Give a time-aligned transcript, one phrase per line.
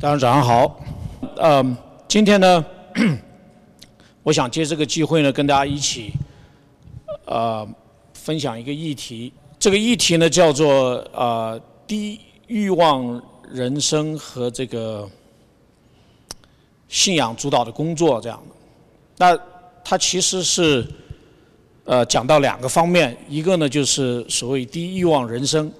[0.00, 0.80] 大家早上好，
[1.38, 2.64] 呃，今天呢，
[4.22, 6.12] 我想借这个机会呢，跟大家一起，
[7.24, 7.66] 呃，
[8.14, 9.32] 分享一个议题。
[9.58, 15.04] 这个议题呢，叫做呃低欲望人生和这个
[16.88, 18.54] 信仰主导的工作这样的。
[19.16, 19.42] 那
[19.84, 20.86] 它其实是
[21.82, 25.72] 呃讲到两个方面，一个呢就是所谓低欲望人生，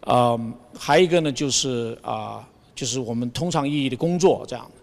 [0.00, 0.36] 呃，
[0.76, 2.44] 还有一个呢就是啊。
[2.74, 4.80] 就是我们通常意义的工作这样的，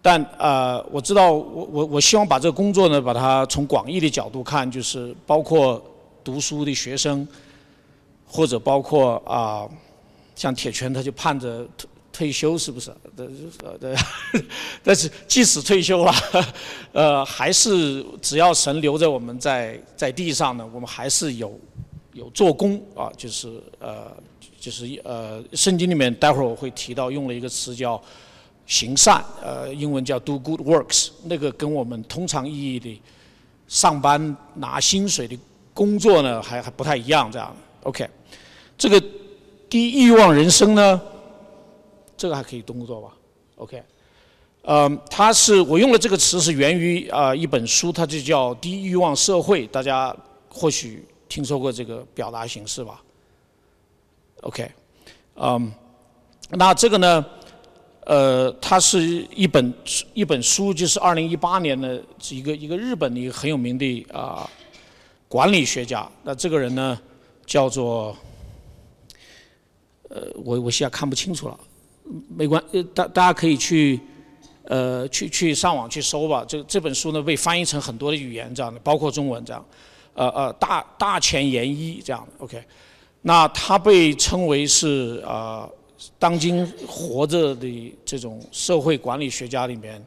[0.00, 5.82] 但呃，我知道我我我希望把这个工作呢，把它从广义的角度看，就是包括
[6.24, 7.26] 读书的学生，
[8.26, 9.68] 或者包括啊，
[10.34, 12.90] 像铁拳他就盼着退退休是不是？
[14.82, 16.12] 但是即使退休了，
[16.92, 21.58] 呃，还是只要神留着我们在在地上呢，我们还是有
[22.14, 24.10] 有做工啊，就是呃。
[24.68, 27.98] 就是呃，圣经里面待会儿我会提到用了一个词叫
[28.66, 33.00] 行善，呃，英文叫 do good works，那个跟我们通常意义的
[33.66, 35.38] 上班拿薪水的
[35.72, 37.32] 工作呢，还还不太一样。
[37.32, 38.06] 这样，OK，
[38.76, 39.02] 这个
[39.70, 41.00] 低欲望人生呢，
[42.14, 43.08] 这个还可以动作吧
[43.56, 43.82] ？OK，
[44.60, 50.14] 呃，它是我用的这个词是源于啊一本书，它就叫《低欲望社会》，大家
[50.50, 53.02] 或许听说过这个表达形式吧
[54.42, 54.70] ？OK，
[55.36, 55.72] 嗯，
[56.50, 57.24] 那这个呢，
[58.06, 59.02] 呃，它是
[59.34, 59.74] 一本
[60.14, 64.48] 一本书，就是二零一八年的一个一个日本的一个很有名的啊
[65.28, 66.08] 管理学家。
[66.22, 66.98] 那这个人呢，
[67.44, 68.16] 叫做，
[70.08, 71.58] 呃，我我现在看不清楚了，
[72.28, 72.62] 没关，
[72.94, 74.00] 大大家可以去
[74.64, 76.44] 呃去去上网去搜吧。
[76.48, 79.66] 这这本书呢被翻译成很多的语言，这样的，包括中文这样，
[80.14, 82.64] 呃呃，大大前研一这样的，OK。
[83.28, 85.68] 那他被称为是啊，
[86.18, 90.02] 当今活着的这种社会管理学家里面，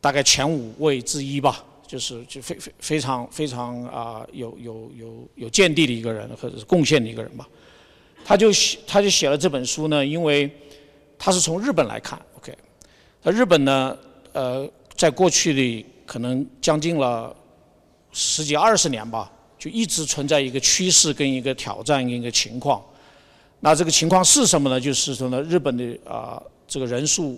[0.00, 7.48] 大概前五位之一吧，就是就非非非常非常啊有有有有见地的一个人，或者是贡献的一个人吧。
[8.24, 10.50] 他就写他就写了这本书呢，因为
[11.16, 12.52] 他是从日本来看，OK，
[13.22, 13.96] 那日本呢，
[14.32, 17.32] 呃，在过去的可能将近了
[18.10, 19.30] 十几二十年吧。
[19.58, 22.80] 就一直存在一个趋势跟一个挑战一个情况，
[23.58, 24.80] 那这个情况是什么呢？
[24.80, 27.36] 就是说呢，日本的啊这个人数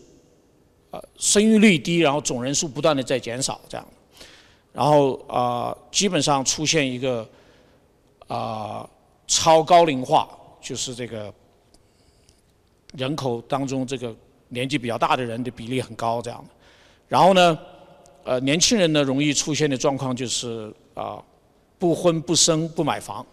[0.91, 3.87] 啊生育率低，然后总人数不断的在减少这样，
[4.75, 7.27] 然后啊基本上出现一个
[8.27, 8.87] 啊
[9.27, 10.29] 超高龄化，
[10.61, 11.33] 就是这个
[12.93, 14.15] 人口当中这个
[14.49, 16.45] 年纪比较大的人的比例很高这样，
[17.09, 17.59] 然后呢
[18.25, 21.19] 呃年轻人呢容易出现的状况就是啊。
[21.81, 23.27] 不婚不生不买房，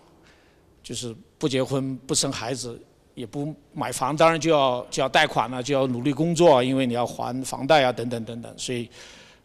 [0.81, 2.81] 就是不结婚不生孩子
[3.13, 8.53] 也不买房，当然就要就要贷款了，就要努力工作，因为你要还房贷啊等等等等。
[8.57, 8.89] 所以，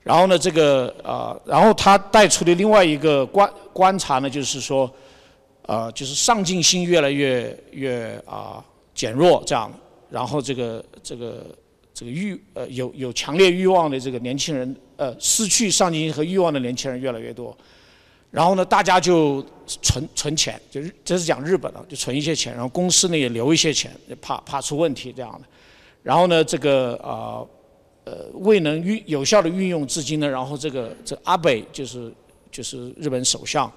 [0.05, 4.89] 然后呢，这个啊，然后他带出的另外一个观观察呢，就是说，
[5.63, 8.65] 呃，就是上进心越来越越啊
[8.95, 9.69] 减弱这样，
[10.11, 11.47] 然后这个这个
[11.93, 17.57] 这个欲呃有有强烈欲望的这个年轻人呃失去上进心和欲望的年轻人越来越多。
[18.33, 19.45] 然后呢，大家就
[19.83, 25.47] 存存钱，就是这是讲日本的，就存一些钱，然后公司呢也留一些钱，怕怕出问题这样的。
[26.03, 27.45] 然后呢，这个啊
[28.05, 32.11] 呃未能运有效的运用资金呢，然后这个这阿北就是
[32.51, 33.71] 就是日本首相，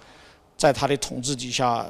[0.55, 1.85] 在他的统治底下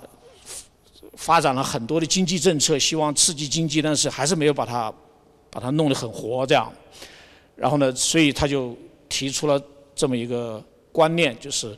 [1.14, 4.92] 发展了很多的经济政策，希望刺激经济，但是还是没有把它
[5.52, 6.74] 把它弄得很活这样。
[7.56, 8.76] 然后呢，所以他就
[9.08, 9.62] 提出了
[9.94, 10.60] 这么一个
[10.92, 11.78] 观念，就是。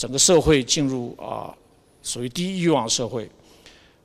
[0.00, 1.54] 整个社会进入啊，
[2.02, 3.30] 属于低欲望社会。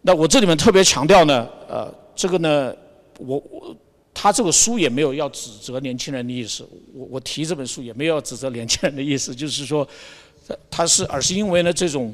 [0.01, 2.75] 那我这里面特别强调呢，呃，这个呢，
[3.17, 3.73] 我我
[4.13, 6.67] 他这个书也没有要指责年轻人的意思。
[6.93, 9.87] 我我提这本书也没有要指责年轻人的意思，就是说，
[10.69, 12.13] 他是而是因为呢，这种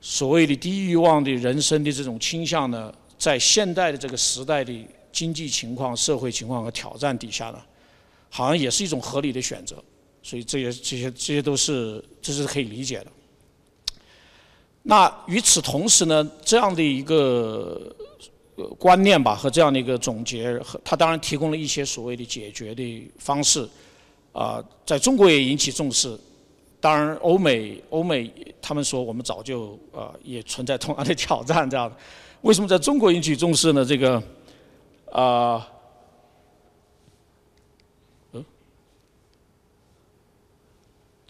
[0.00, 4.72] 所谓的低欲望的人生的这种倾向呢，在现代的这个时代的
[5.10, 7.58] 经济情况、社会情况和挑战底下呢，
[8.30, 9.74] 好像也是一种合理的选择。
[10.22, 13.06] 所以这些这些这些都是这是可以理解的。
[14.82, 17.94] 那与此同时呢，这样的一个
[18.78, 23.68] 观念吧和这样的一个总结，和他当然提供了一些所谓的解决的方式，
[24.32, 26.18] 啊，在中国也引起重视。
[26.80, 28.32] 当然，欧美欧美
[28.62, 31.96] 他们说我们早就啊也存在同样的挑战，这样的。
[32.42, 33.84] 为什么在中国引起重视呢？
[33.84, 34.22] 这个
[35.12, 35.68] 啊。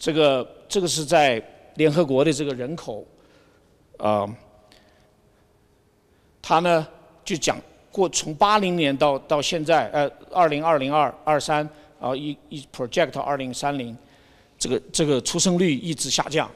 [0.01, 1.43] 这个这个是在
[1.75, 3.05] 联合国的这个人口，
[3.99, 4.27] 啊，
[6.41, 6.87] 他呢
[7.23, 7.61] 就讲
[7.91, 11.69] 过从八零年到到现在，呃，二零二零二二三，
[11.99, 13.95] 啊一一 project 二零三零，
[14.57, 16.49] 这个这个出生率一直下降。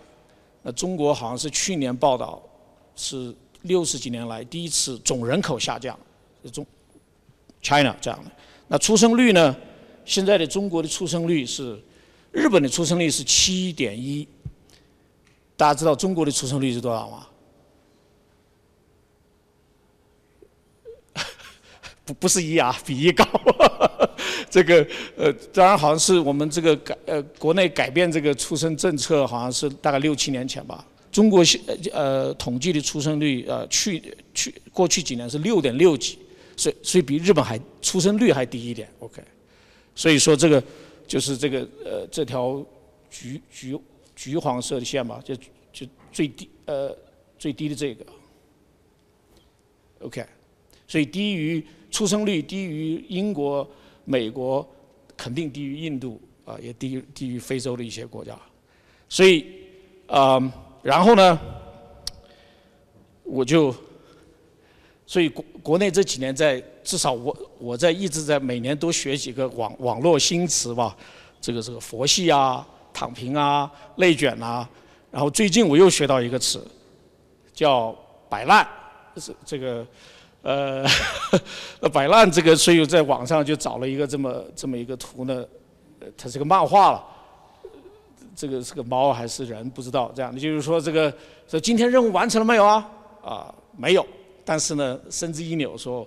[0.61, 2.41] 那中国好像是去年报道
[2.95, 5.97] 是六十几年来第一次总人口下降，
[6.51, 6.65] 中
[7.61, 8.31] China 这样的。
[8.67, 9.55] 那出生率呢？
[10.05, 11.81] 现在的中国的出生率是，
[12.31, 14.27] 日本的出生率是七点一。
[15.55, 17.25] 大家知道中国的出生率是多少吗？
[22.05, 23.25] 不不是一啊， 比一高。
[24.49, 24.85] 这个
[25.17, 30.85] 呃，当然好像是我们这个改呃国内改变这个出生政策，好像是大概六七年前吧。
[31.11, 31.59] 中国现
[31.91, 34.01] 呃统计的出生率呃去
[34.33, 36.19] 去过去几年是六点六几，
[36.55, 38.87] 所以所以比日本还出生率还低一点。
[38.99, 39.23] OK，
[39.95, 40.63] 所以说这个
[41.07, 42.63] 就是这个呃这条
[43.09, 43.79] 橘橘
[44.15, 45.35] 橘黄色的线嘛，就
[45.71, 46.95] 就最低呃
[47.39, 48.05] 最低的这个。
[50.01, 50.23] OK，
[50.87, 51.65] 所以低于。
[51.93, 53.65] 出生率低于英国、
[54.03, 54.67] 美国，
[55.15, 58.35] 肯定低于印度啊，也低于低于非洲的一些国家，
[59.07, 59.45] 所以
[60.07, 60.41] 啊，
[60.81, 61.39] 然后呢，
[63.23, 63.73] 我就，
[65.05, 70.97] 所以国国内这几年在至少我我在一直在每年都学几个网网络新词吧，
[71.39, 74.67] 这个这个佛系啊、躺平啊、内卷啊，
[75.11, 76.65] 然后最近我又学到一个词，
[77.53, 77.95] 叫
[78.27, 78.67] 摆烂，
[79.17, 79.85] 是这个。
[80.43, 80.85] 呃，
[81.93, 85.45] 摆烂这个，所以在网上就找了一个这么这么一个图呢，
[86.17, 87.01] 它是个漫画了，
[88.35, 91.11] 这个是个猫还是人不知道，这样的就是说这个
[91.47, 92.85] 说今天任务完成了没有啊？
[93.23, 94.05] 啊，没有，
[94.43, 96.05] 但是呢，身子一扭说，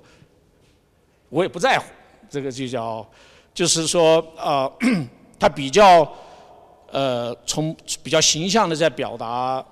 [1.31, 1.87] 我也不在乎，
[2.29, 3.09] 这个就叫，
[3.55, 4.71] 就是说啊，
[5.41, 6.06] 他比较
[6.91, 9.65] 呃从比较形象的在表达，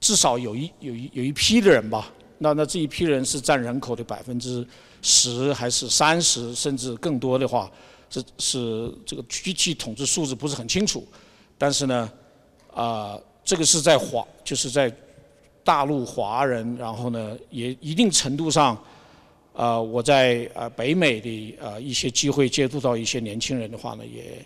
[0.00, 2.10] 至少有一有一有一批的人吧。
[2.42, 4.66] 那那这一批人是占人口的百分之
[5.02, 7.70] 十还是三十，甚至更多的话，
[8.08, 11.06] 是是这个具体统治数字不是很清楚。
[11.58, 12.10] 但是呢，
[12.72, 14.90] 啊，这个是在华，就是在
[15.62, 18.74] 大陆华人，然后呢，也一定程度上，
[19.52, 24.42] 啊，我在啊北美的啊一些机会接触到一些年轻人的话呢，也。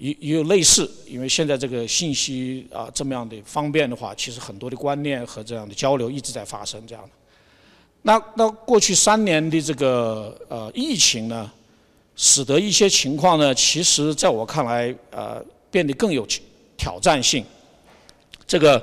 [0.00, 7.10] 也也有类似，因为现在这个信息啊这么样的方便的话，其实很多的观念和这样的交流一直在发生这样的。
[8.00, 11.52] 那那过去三年的这个呃疫情呢，
[12.16, 16.26] 使得一些情况呢，其实在我看来呃变得更有
[16.78, 17.44] 挑战性。
[18.46, 18.82] 这个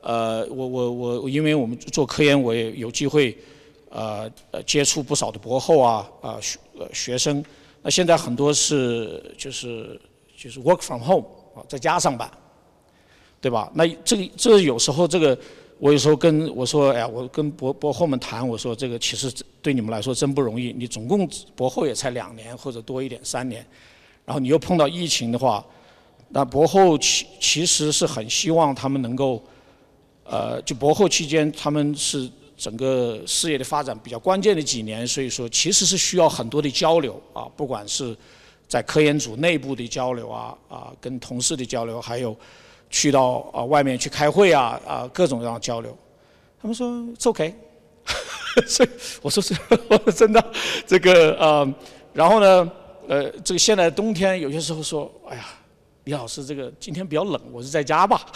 [0.00, 3.38] 呃我我我因为我们做科研，我也有机会
[3.88, 6.58] 呃呃接触不少的博后啊啊学
[6.92, 7.44] 学生。
[7.82, 10.00] 那现在很多是就是。
[10.42, 12.30] 就是 work from home 啊，在家上班，
[13.42, 13.70] 对吧？
[13.74, 15.38] 那这个这有时候这个，
[15.78, 20.72] 我有时候跟我说，哎呀，我跟博博后们谈，我说这个其实对你们来说真不容易。
[20.72, 23.62] 你总共博后也才两年或者多一点三年，
[24.24, 25.62] 然后你又碰到疫情的话，
[26.30, 29.44] 那博后其其实是很希望他们能够，
[30.24, 32.26] 呃，就博后期间他们是
[32.56, 38.16] 整个事业的发展比较关键的几年，所以说其实是需要很多的交流啊，不管是。
[38.70, 42.36] 在科研组内部的交流啊啊，跟同事的交流，还有
[42.88, 45.98] 去到啊外面去开会啊啊各种各样的交流。
[46.62, 47.52] 他们说 It's OK，
[48.68, 48.88] 所以
[49.22, 49.56] 我说是
[49.90, 50.52] 我说真的
[50.86, 51.74] 这个呃，
[52.12, 52.72] 然后呢
[53.08, 55.46] 呃这个现在冬天有些时候说，哎呀
[56.04, 58.24] 李老师这个今天比较冷，我是在家吧。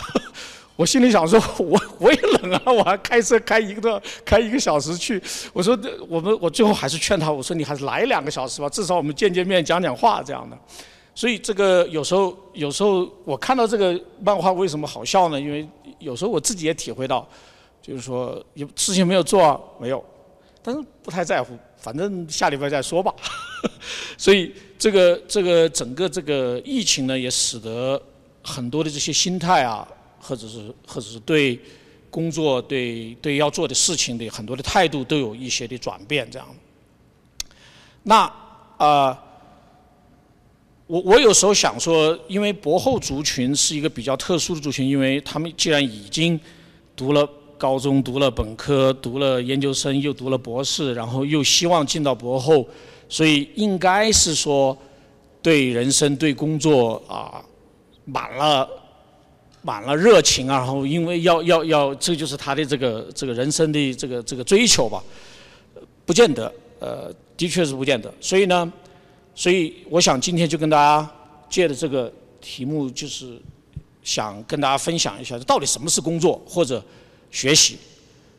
[0.76, 5.22] 我心里想说， 我我也冷啊，我还开车开一个多开一个小时去。
[5.52, 5.78] 我说，
[6.08, 10.58] 我们我最后还是劝他，我说你还是来两个小时吧，至少我们见见面讲讲话这样的。
[11.14, 15.40] 所以这个有时候有时候我看到这个漫画为什么好笑呢？
[15.40, 15.68] 因为
[16.00, 17.24] 有时候我自己也体会到，
[17.80, 20.04] 就是说有事情没有做啊，没有，
[20.60, 23.14] 但是不太在乎，反正下礼拜再说吧。
[24.18, 28.00] 所以这个这个整个这个疫情呢，也使得
[28.42, 29.86] 很多的这些心态啊。
[30.24, 31.60] 或者是或者是对
[32.08, 36.48] 工作、对对要做的事情的很多的态度都有一些的转变，这样。
[38.04, 38.20] 那
[38.78, 39.22] 啊，
[40.86, 46.38] 我我有时候想说，因为博后族群是一个比较特殊的族群，因为他们既然已经
[46.94, 47.28] 读了
[47.58, 52.66] 高中、读了本科、读了研究生，又读了博士，然后又希望进到博后，
[53.08, 54.76] 所以应该是说
[55.42, 57.44] 对人生、对工作啊
[58.04, 58.68] 满了。
[59.66, 65.02] 满了热情啊，然后因为要要要，这就是他的这个这个人生的这个这个追求吧，
[66.04, 68.12] 不见得，呃，的确是不见得。
[68.21, 68.71] 所以呢，
[69.35, 71.11] 所以我想今天就跟大家
[71.49, 73.40] 借的这个题目，就是
[74.02, 76.85] 想跟大家分享一下，到底什么是工作，或者
[77.30, 77.78] 学习，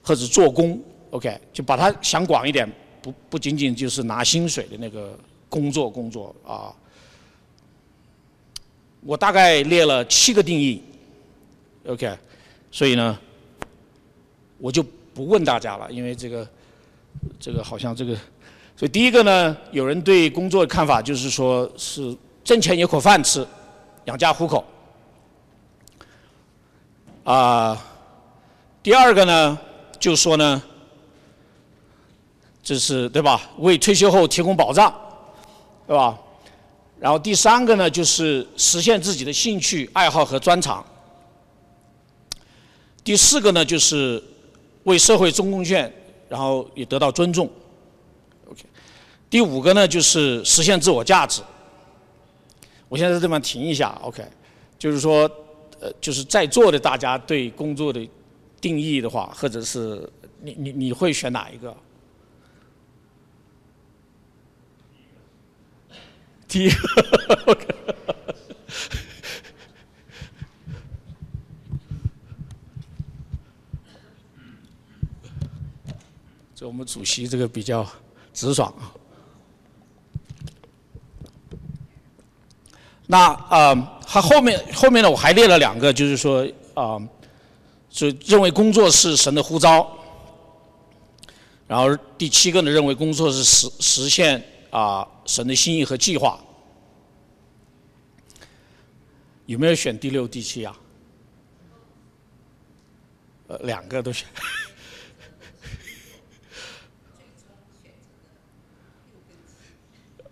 [0.04, 0.80] 或者做工
[1.10, 5.18] ，OK，就把它想广一点，不不仅仅就是拿薪水的那个
[5.50, 6.72] 工作工作啊。
[9.02, 10.82] 我大概列了七个定义
[11.88, 12.18] ，OK，
[12.72, 13.18] 所以呢，
[14.58, 16.48] 我就不问大家了，因为这个
[17.40, 18.14] 这个好像这个，
[18.76, 23.46] 所以第一个呢，有人对工作的看法就是说是挣钱有口饭吃，
[24.06, 24.64] 养家糊口。
[27.24, 27.84] 啊，
[28.84, 29.58] 第二个呢，
[30.00, 30.62] 就说呢，
[32.62, 33.42] 这是对吧？
[33.58, 34.94] 为退休后提供保障，
[35.88, 36.20] 对吧？
[37.00, 40.86] 然后第三个呢，就是实现自己的兴趣爱好和专长。
[43.06, 44.22] 第四个呢，就是
[44.84, 45.94] 为社会做贡献，
[46.28, 47.48] 然后也得到尊重。
[48.50, 48.64] OK。
[49.30, 51.44] 第五个呢，就是实现自我价值。
[52.90, 54.26] 我现在在这地方停一下，OK。
[54.80, 55.30] 就是说，
[55.80, 58.10] 呃，就是在座的大家对工作的
[58.60, 60.10] 定义的话，或者是
[60.42, 61.78] 你你你会选哪一个？
[66.48, 66.76] 第一个，
[69.15, 69.15] 这
[76.76, 77.88] 我们主席这个比较
[78.34, 78.92] 直爽啊。
[83.08, 87.00] 那啊，他后面后面呢，我还列了两个，就是说啊，
[87.90, 89.90] 就认为工作是神的呼召。
[91.66, 95.08] 然后第七个呢，认为工作是实实现啊。
[95.26, 96.38] 神的心意和计划，
[99.46, 100.78] 有没有选第六、第七啊？
[103.48, 104.28] 呃，两个都选。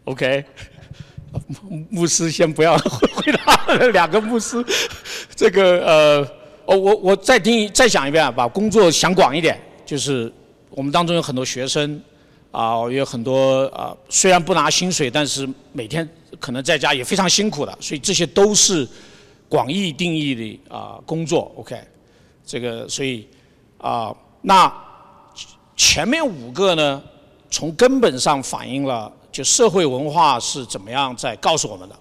[0.06, 0.44] OK，
[1.90, 4.64] 牧师先不要回答两个牧师，
[5.36, 6.28] 这个呃，
[6.66, 10.32] 哦，我我再听再讲一遍啊，把工作想广一点，就是
[10.70, 12.02] 我们当中有很多学生。
[12.52, 16.08] 啊，有很多啊，虽然不拿薪水，但是每天
[16.40, 18.88] 可能在家也非常辛苦的，所以这些都是
[19.50, 21.52] 广义定义的啊工作。
[21.56, 21.76] OK，
[22.46, 23.28] 这个所以
[23.80, 24.72] 啊，那
[25.76, 27.02] 前面五个呢，
[27.50, 31.96] 从根本上反映了就社会文化是怎么样在告诉我们的。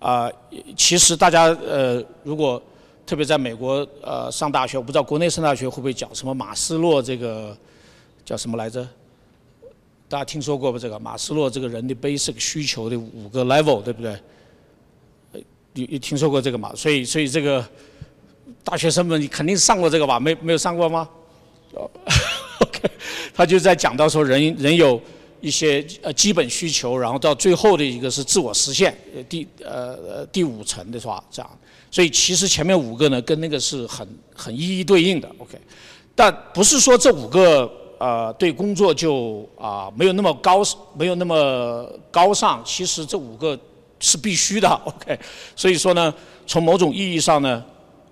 [0.00, 0.30] 啊，
[0.76, 2.62] 其实大家呃，如果
[3.06, 7.56] 特别在美国呃上大学，我不知道国内上大学会不会讲什么马斯洛这个
[8.24, 8.86] 叫什么来着？
[10.08, 10.78] 大家听说过不？
[10.78, 14.18] 这个马斯洛这个人的 basic 需求的五个 level，对不对？
[15.72, 16.72] 你你听说过这个吗？
[16.74, 17.64] 所以所以这个
[18.62, 20.20] 大学生们你肯定上过这个吧？
[20.20, 21.08] 没没有上过吗
[21.72, 22.90] ？OK，
[23.32, 25.00] 他就在讲到说人人有
[25.44, 28.96] 一些呃基本需求，然后到最后的一个是自我实现，
[29.28, 31.50] 第呃第五层的是吧这样。
[31.90, 35.58] 所以其实前面五个呢跟那个是很很一一对应的 OK，
[36.14, 37.70] 但不是说这五个。
[37.96, 40.60] 呃，对工作就啊没有那么高，
[40.94, 42.60] 没有那么高尚。
[42.64, 43.58] 其实这五个
[44.00, 45.18] 是必须的， OK。
[45.54, 46.12] 所以说呢，
[46.44, 47.64] 从某种意义上呢，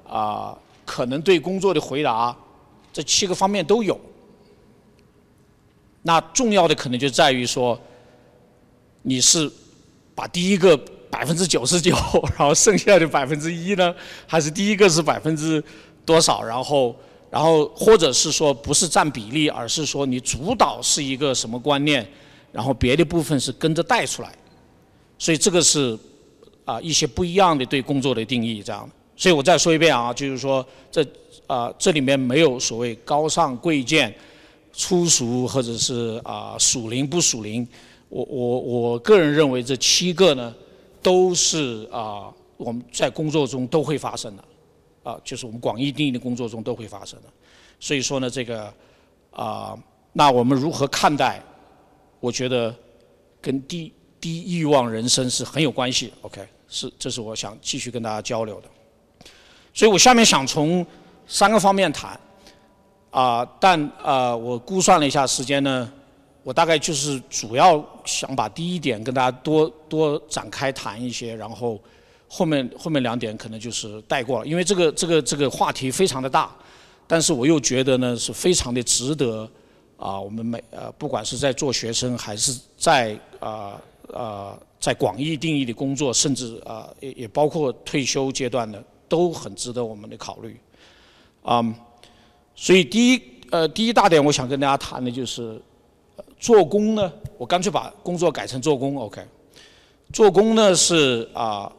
[0.08, 2.34] 啊，可能对工作的回答，
[2.92, 4.00] 这七个方面都有。
[6.02, 7.80] 那重要的可能就在于说，
[9.02, 9.50] 你是
[10.14, 10.76] 把第一个
[11.10, 11.96] 百分之九十九，
[12.36, 13.94] 然后剩下的百分之一呢，
[14.26, 15.62] 还是第一个是百分之
[16.04, 16.94] 多少，然后。
[17.32, 22.06] 然后，或者是说不是占比例，而是说你主导是一个什么观念，
[22.52, 24.30] 然后别的部分是跟着带出来，
[25.18, 25.98] 所以这个是
[26.66, 28.86] 啊一些不一样的对工作的定义，这样。
[29.16, 31.02] 所以我再说一遍啊，就是说这
[31.46, 34.14] 啊这里面没有所谓高尚贵贱、
[34.72, 37.66] 粗俗或者是啊属灵不属灵。
[38.08, 40.54] 我我我个人认为这七个呢
[41.02, 44.44] 都是啊我们在工作中都会发生的。
[45.04, 47.28] 啊，就是我们广义定义的工作中都会发生的，
[47.80, 48.72] 所以说呢，这个
[49.32, 49.76] 啊，
[50.12, 51.42] 那我们如何看待？
[52.20, 52.72] 我觉得
[53.40, 56.12] 跟低低欲望人生是很有关系。
[56.20, 58.68] OK，是，这是我想继续跟大家交流的。
[59.74, 60.86] 所以我下面想从
[61.26, 62.16] 三个方面谈
[63.12, 65.88] 啊，但啊，我估算了一下时间呢，
[66.42, 71.80] 我大概就是主要想把第一点跟大家多多展开谈一些，然后。
[72.34, 76.50] 后面后面两点可能就是带过了，因为这个这个这个话题非常的大，
[77.06, 79.46] 但是我又觉得呢是非常的值得
[79.98, 83.78] 啊，我们每呃不管是在做学生还是在啊
[84.10, 90.58] 啊在广义定义的工作，甚至啊也也包括退休阶段的，都很值得我们的考虑。
[91.42, 91.62] 啊，
[92.62, 95.60] 所以第一呃第一大点我想跟大家谈的就是
[96.38, 99.20] 做工呢，我干脆把工作改成做工，OK，
[100.12, 101.72] 做工呢是啊。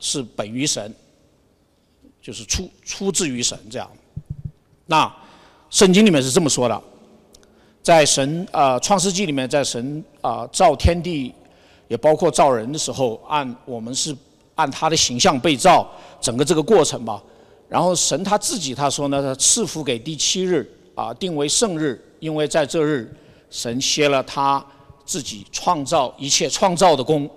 [0.00, 0.94] 是本于神，
[2.22, 3.90] 就是出出自于神这样。
[4.86, 5.12] 那
[5.70, 6.82] 圣经里面是这么说的，
[7.82, 11.34] 在神啊创世纪里面，在神啊造天地，
[11.88, 14.16] 也包括造人的时候，按我们是
[14.54, 17.20] 按他的形象被造，整个这个过程吧。
[17.68, 23.14] 然后神他自己他说呢，他赐福给第七日啊，定为圣日，因为在这日，
[23.50, 24.64] 神歇了他
[25.04, 27.28] 自己创造一切创造的功，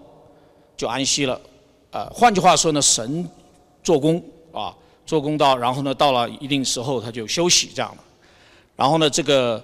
[0.78, 1.40] 就安息了。
[1.92, 3.30] 呃，换句话说呢，神
[3.84, 4.24] 做工
[4.54, 4.74] 啊，
[5.06, 8.04] 做工到，然后呢，到了一定时候他就休息这样的。
[8.78, 9.62] 然后呢，这个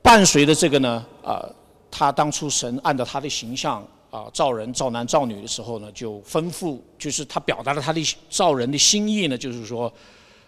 [0.00, 1.44] 伴随着这个呢，啊，
[1.90, 9.92] 他当初神按照他的形象啊造人造男造女的时候呢，就吩咐，就是他表达了他的造人的心意呢，就是说，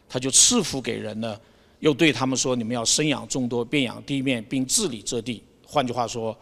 [0.09, 1.39] 他就赐福给人呢，
[1.79, 5.43] 又对他们说，你们要生养众多，遍养地面，并治理这地。
[5.67, 6.37] 换句话说，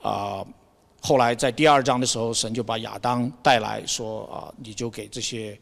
[0.00, 0.44] 啊。
[1.06, 5.54] 后来在第二章的时候，神就把亚当带来说啊，你就给这些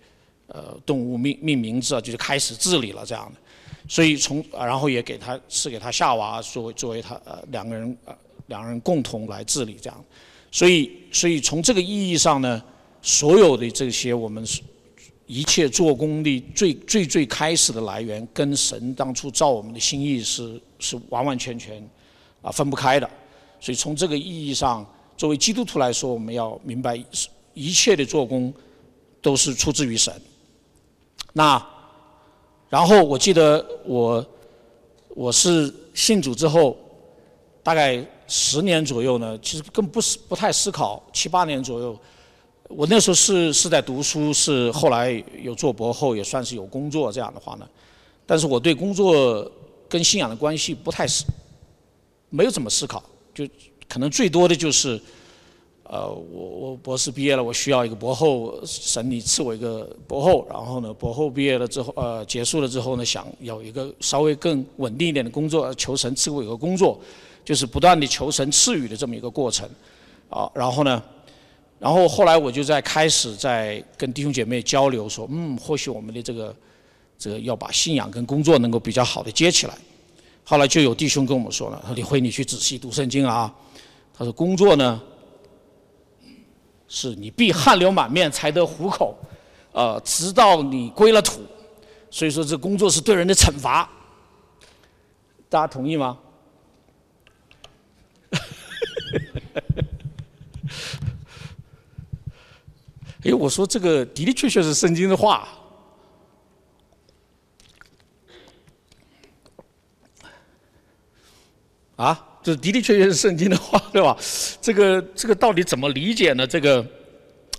[0.46, 3.40] 呃动物命命名字，就是开始治理了这样的。
[3.88, 8.16] 所以从然后也给他赐给他夏娃作为作为他呃两个人呃
[8.46, 10.04] 两人共同来治理这样。
[10.52, 12.62] 所以所以从这个意义上呢，
[13.02, 14.46] 所有的这些我们
[15.26, 21.84] 一切做工的最最最开始的来源，跟神当初造我们的心意是是完完全全
[22.42, 23.10] 啊分不开的。
[23.58, 24.86] 所以从这个意义上。
[25.14, 27.00] 作为基督徒来说，我们要明白，
[27.54, 28.52] 一切的做工
[29.20, 30.12] 都是出自于神。
[31.32, 31.64] 那，
[32.68, 34.26] 然后我记得我
[35.10, 36.76] 我是信主之后，
[37.62, 41.98] 大概十年左右呢，其实更不是不太思考，七八年左右，
[42.68, 47.68] 我那时候是是在读书，是后来有做博后，也算是有工作这样的话呢，
[48.24, 49.46] 但是我对工作
[49.86, 51.26] 跟信仰的关系不太思，
[52.30, 53.02] 没有怎么思考，
[53.34, 53.46] 就。
[53.88, 54.98] 可能最多的就是，
[55.82, 66.98] 呃，我我博士毕业了，我需要一个博后，神你赐我一个博后，然后呢，博后毕业了之后，呃，结束了之后呢，想有一个稍微更稳定一点的工作，求神赐我一个工作，
[67.44, 69.68] 就是不断的求神赐予的这么一个过程，
[70.28, 71.02] 啊，然后呢，
[71.78, 76.54] 然后后来我就在开始在跟弟兄姐妹交流，说，嗯，或许我们的这个
[77.18, 79.74] 这个要把信仰跟工作能够比较好的接起来，
[80.44, 83.52] 后来就有弟兄跟我们说了，说李辉，你去仔细读圣经啊。
[84.14, 85.00] 他说：“工作呢，
[86.86, 89.16] 是你必汗流满面才得糊口，
[89.72, 91.40] 呃，直到你归了土。
[92.10, 93.90] 所以说，这工作是对人的惩罚。
[95.48, 96.18] 大家同意吗？”
[103.24, 105.48] 哎，我说这个的的确确是圣经的话
[111.96, 112.28] 啊。
[112.44, 114.18] 这的的确确是圣经的话， 对吧？
[114.60, 116.44] 这个这个到底怎么理解呢？
[116.44, 116.84] 这个，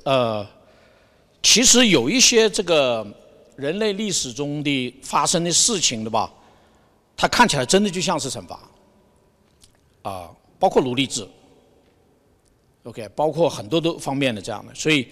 [0.03, 0.45] 呃，
[1.41, 3.07] 其实有一些这个
[3.55, 6.29] 人类历史中的发生的事情，对吧？
[7.15, 8.59] 它看起来真的就像是惩罚，
[10.01, 10.29] 啊，
[10.63, 11.28] 包括奴隶制
[12.84, 15.06] ，OK，包括很多的方面的这样的，所以，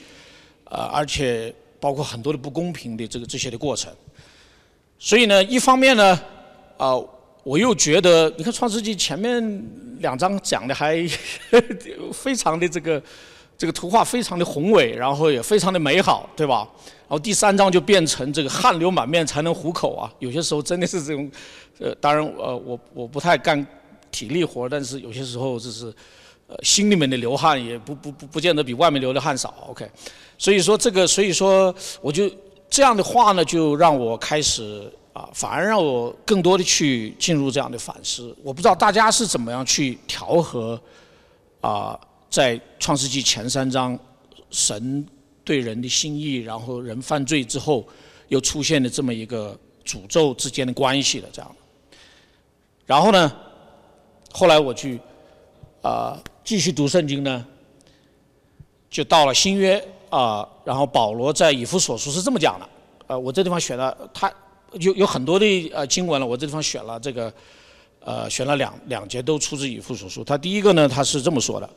[0.63, 3.93] 呃，而且包括很多的不公平的这个这些的过程，
[4.97, 6.17] 所以呢，一方面呢，
[6.77, 6.97] 啊。
[7.43, 9.41] 我又觉得，你看《创世纪》前面
[9.99, 11.03] 两章讲的还
[12.13, 13.01] 非常的这个
[13.57, 16.69] 这个图画非常的宏伟，然后也非常的美好，对吧？
[16.85, 20.13] 然后第三章就变成这个汗流满面才能糊口啊！
[20.19, 21.31] 有些时候真的是这种，
[21.79, 23.65] 呃，当然呃，我我不太干
[24.11, 25.93] 体力活，但是有些时候就是
[26.47, 29.53] 呃心里面的流汗也不不不不见得比外面流的汗少。
[29.69, 29.89] OK，
[30.37, 32.29] 所以说这个，所以说我就
[32.69, 34.91] 这样的话呢，就让我开始。
[35.13, 38.33] 啊，反而让我更多的去进入这样的反思。
[38.41, 40.81] 我不知道大家是怎么样去调和
[41.59, 43.99] 啊，在创世纪前三章，
[44.51, 45.05] 神
[45.43, 47.85] 对人的心意，然后人犯罪之后，
[48.29, 49.53] 又出现了这么一个
[49.85, 51.55] 诅咒之间的关系的这样。
[52.85, 53.29] 然后呢，
[54.31, 54.99] 后来我去
[55.81, 57.45] 啊继续读圣经呢，
[58.89, 62.69] 就到了新约啊，然后保罗在以弗所书是这么讲的。
[63.07, 64.31] 呃，我这地方选了他。
[64.79, 67.33] 有有很多的呃经文了，我这地方选了这个，
[67.99, 70.23] 呃，选了两两节都出自以父所书。
[70.23, 71.69] 他第一个呢，他是这么说的，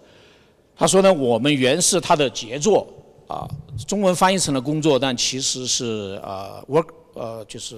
[0.77, 2.87] 他说呢，我们原是他的杰作
[3.27, 3.49] 啊，
[3.85, 7.77] 中文翻译成了工作，但其实是呃 work 呃就是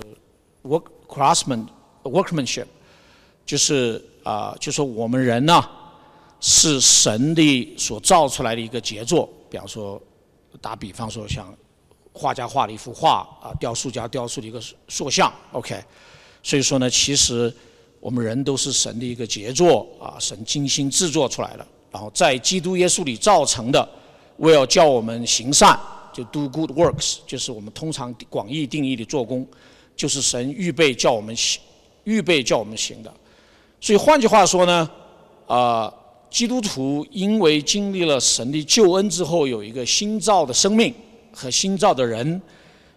[0.65, 1.65] work craftsman
[2.03, 2.67] workmanship，
[3.47, 5.65] 就是啊，就说我们人呢
[6.41, 9.29] 是神的所造出来的一个杰作。
[9.49, 10.03] 比方说，
[10.61, 11.55] 打比方说像。
[12.19, 14.59] 画家画了一幅画啊，雕塑家雕塑了一个
[14.89, 15.79] 塑像，OK。
[16.43, 17.55] 所以说呢，其实
[18.01, 23.87] 我们人都是神的一个杰作啊，神精心制作出来的，然后在基督耶稣里造成的，
[24.39, 25.79] 为了叫我们行善，
[26.11, 29.47] 就 do good works，就是我们通常广义定义的做工，
[29.95, 31.61] 就是神预备叫我们行，
[32.05, 33.13] 预备叫我们行的。
[33.81, 34.91] 所以换句话说呢，
[35.47, 35.93] 啊，
[36.31, 40.93] 基督徒因为经历了神的救恩之后，有一个新造的生命
[41.33, 42.41] 和新造的人，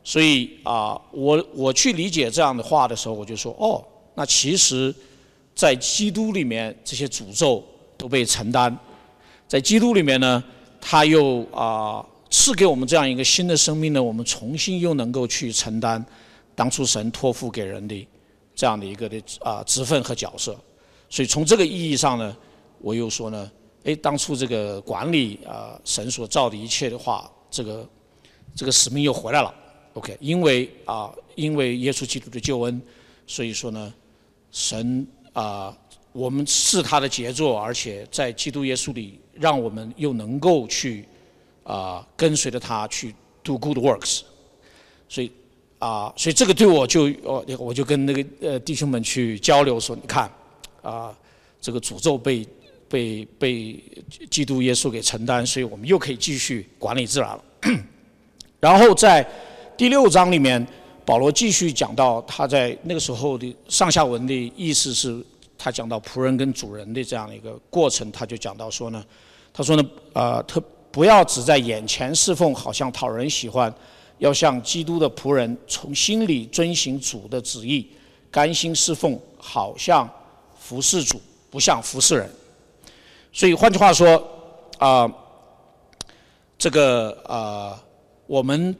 [0.03, 3.83] 所以啊，我我去理解这样的话的时候，我就说，哦，
[4.15, 4.93] 那其实，
[5.53, 7.63] 在基督里面这些诅咒
[7.97, 8.75] 都被承担，
[9.47, 10.43] 在基督里面呢，
[10.81, 16.03] 他又啊赐给我们这样一个新的生命呢，我们重新又能够去承担
[16.55, 18.07] 当初神托付给人的
[18.55, 20.57] 这样的一个的啊职分和角色。
[21.09, 22.37] 所以从这个意义上呢，
[22.79, 23.51] 我又说呢，
[23.83, 27.89] 哎，当初这个管理啊神所造的一切的话，这个
[28.55, 29.51] 这个使命又回来了。
[29.93, 32.79] OK，因为啊，因为耶稣基督的救恩，
[33.25, 33.91] 所以说呢，
[34.51, 35.75] 神啊，
[36.11, 41.05] 我们是他的杰作，而且在基督耶稣里，让我们又能够去
[41.63, 44.21] 啊跟随着他去 do good works。
[45.07, 45.31] 所以
[45.79, 50.31] 啊，所以这个对我就我我就跟那个呃弟兄们去交流说，你看。
[50.81, 51.15] 啊，
[51.61, 52.47] 这个诅咒被
[52.87, 53.83] 被被
[54.29, 57.43] 基督耶稣给承担，所以我们又可以继续管理自然了。
[58.59, 59.25] 然后在
[59.77, 60.65] 第六章里面，
[61.05, 65.23] 保罗继续讲到他在那个时候的上下文的意思是，
[65.57, 69.03] 他讲到仆人跟主人的这样一个过程，他就讲到说呢，
[69.53, 70.61] 他说呢，呃，特
[70.91, 73.73] 不要只在眼前侍奉，好像讨人喜欢，
[74.17, 77.87] 要像基督的仆人，从心里遵行主的旨意，
[78.31, 80.09] 甘心侍奉，好像。
[80.69, 82.29] 服侍主不像服侍人，
[83.33, 84.23] 所以换句话说，
[84.77, 85.11] 啊，
[86.59, 87.83] 这个啊，
[88.27, 88.75] 我们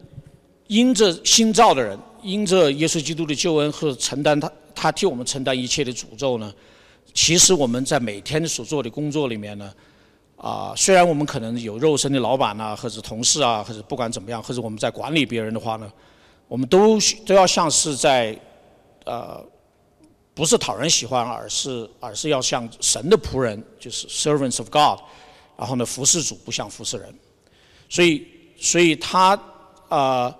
[0.67, 6.53] 因着新造的人，因着耶稣基督的救恩和承担他他替我们承担一切的诅咒呢，
[7.15, 9.73] 其实我们在每天所做的工作里面呢，
[10.37, 15.91] 啊，虽然我们可能有肉身的老板呐，或者同事啊，或者不管怎么样，或者我们在管理别人的话呢，
[16.47, 18.39] 我们都都要像是在
[19.05, 19.43] 呃。
[20.33, 24.99] 不是讨人喜欢，而是而是要像神的仆人，就是 servants of God，
[25.57, 27.13] 然后呢服侍主不像服侍人，
[27.89, 28.25] 所以
[28.57, 29.37] 所以他
[29.89, 30.33] 啊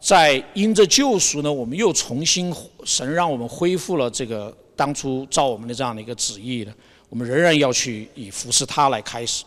[0.00, 6.72] 在因着救赎呢，我们又重新神让我们恢复了这个当初照我们的这样的一个旨意呢，
[7.08, 9.44] 我们仍然要去以服侍他来开始，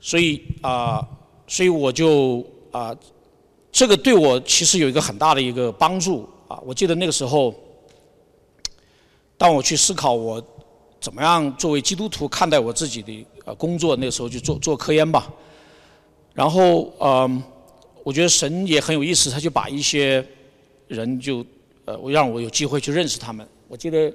[0.00, 1.04] 所以啊
[1.48, 2.96] 所以我就啊
[3.72, 7.52] 这个对我其实有一个很大的一个帮助啊，我记得那个时候。
[9.36, 10.40] 当我去思考我
[11.00, 15.32] 怎么样作为基督徒看待我自己的呃工作，那个时候就做做科研吧。
[16.32, 17.42] 然后嗯，
[18.04, 20.24] 我觉得神也很有意思，他就把一些
[20.86, 21.44] 人就
[21.84, 23.44] 呃，让我有机会去认识他们。
[23.66, 24.12] 我记得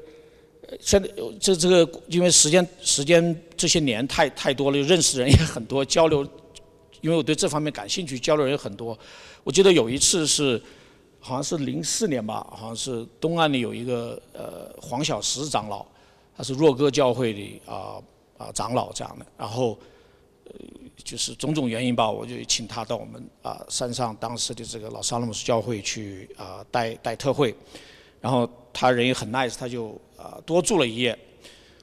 [0.79, 6.25] 现在这这个因为时间时间这些年太太多了，认识人也很多，交流，
[7.01, 8.97] 因为我对这方面感兴趣，交流人也很多。
[9.43, 10.61] 我记得有一次是。
[11.27, 15.85] 好像是零四年吧，好像是东岸里有一个呃黄小石长老，
[16.37, 18.01] 他是若歌教会的啊
[18.37, 19.77] 啊长老这样的，然后
[20.45, 20.51] 呃
[21.03, 27.53] 就是种种原因吧，我就请他到我们啊山上当时的这个老萨勒姆斯教会去啊带带特会，
[28.21, 31.09] 然后他人也很 nice，他就啊多住了一夜，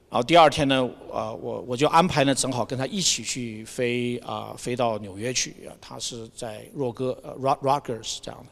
[0.09, 8.51] 然后第二天呢啊我我就安排呢正好跟他一起去飞啊飞到纽约去，他是在若歌呃 Rock Rockers 这样的。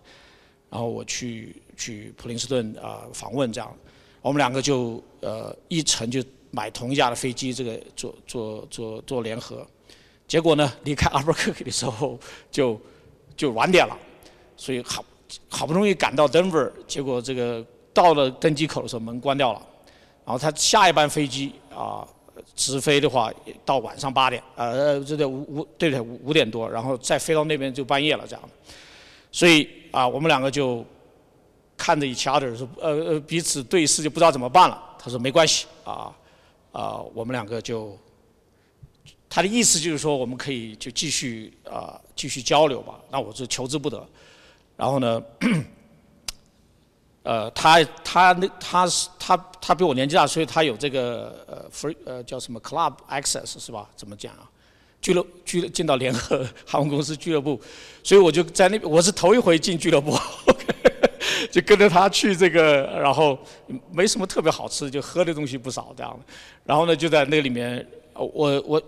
[0.72, 3.76] 然后我去去普林斯顿啊访问这样，
[4.22, 9.66] 我们两个就呃一程就买同一架的飞机，这个做做做做联合，
[10.26, 12.18] 结果呢离开阿尔伯克克的时候
[12.50, 12.80] 就
[13.36, 13.94] 就晚点了，
[14.56, 15.04] 所以好
[15.50, 19.60] 好不容易赶到 Denver，结果这个到了登机口的时候门关掉了，
[20.24, 22.08] 然后他下一班飞机啊
[22.56, 23.30] 直飞的话
[23.62, 28.48] 到晚上八点，呃这个五五对不对五五点多，然后再飞到那边就半夜了这样，
[29.30, 29.68] 所以。
[29.92, 30.84] 啊，我们两个就
[31.76, 34.82] 看着 each other 说，呃呃，彼此对视就不知道怎么办了。
[34.98, 36.12] 他说没关系，啊
[36.72, 37.98] 啊，我们两个就，
[39.28, 42.98] 他的意思就是说我们可以就继续啊继续交流吧。
[43.10, 44.06] 那我就求之不得。
[44.76, 45.22] 然后呢，
[47.24, 53.88] 呃，他他那他是他他比我年纪大，所以他有这个呃 free 呃叫什么 club access 是吧？
[53.94, 54.48] 怎么讲啊？
[55.02, 57.60] 俱乐俱乐进到联合航空公司俱乐部，
[58.04, 60.16] 所以我就在那边，我是头一回进俱乐部，
[61.50, 63.36] 就跟着他去这个，然后
[63.90, 66.32] 没什么特别好吃，就喝的东西不少这样的。
[66.64, 67.84] 然后呢，就在那里面，
[68.14, 68.80] 我我，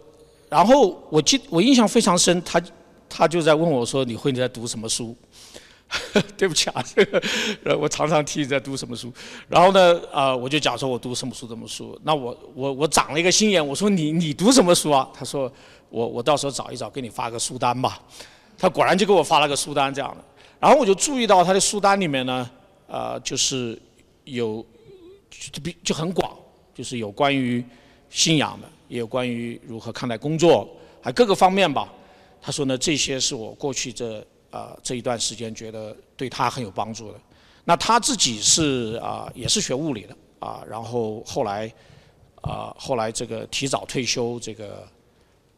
[0.49, 2.63] 然后我记我印象非常深，他
[3.09, 5.17] 他就在问我说：“你会你在读什么书？”
[6.37, 7.05] 对不起啊，这
[7.63, 9.13] 个我常常提你在读什么书。
[9.49, 11.99] 然后呢，啊，我就讲说我读什么书什么书。
[12.05, 15.09] 那我我我长了一个心眼，我说你你读什么书啊？
[15.13, 15.53] 他说。
[15.95, 18.03] 我我到时候找一找，给你发个书单吧。
[18.59, 20.25] 他果然就给我发了个书单这样的。
[20.59, 22.51] 然后我就注意到他的书单里面呢，
[22.89, 23.81] 呃，就是
[24.25, 24.65] 有
[25.31, 26.37] 就比就很广
[26.75, 27.65] 就是有关于
[28.11, 30.69] 信仰的，也有关于如何看待工作，
[31.01, 31.93] 还各个方面吧。
[32.43, 34.19] 他说呢，这些是我过去这
[34.51, 37.21] 啊这一段时间觉得对他很有帮助的。
[37.65, 41.73] 那他自己是啊也是学物理的啊，然后后来
[42.41, 44.87] 啊后来这个提早退休，这个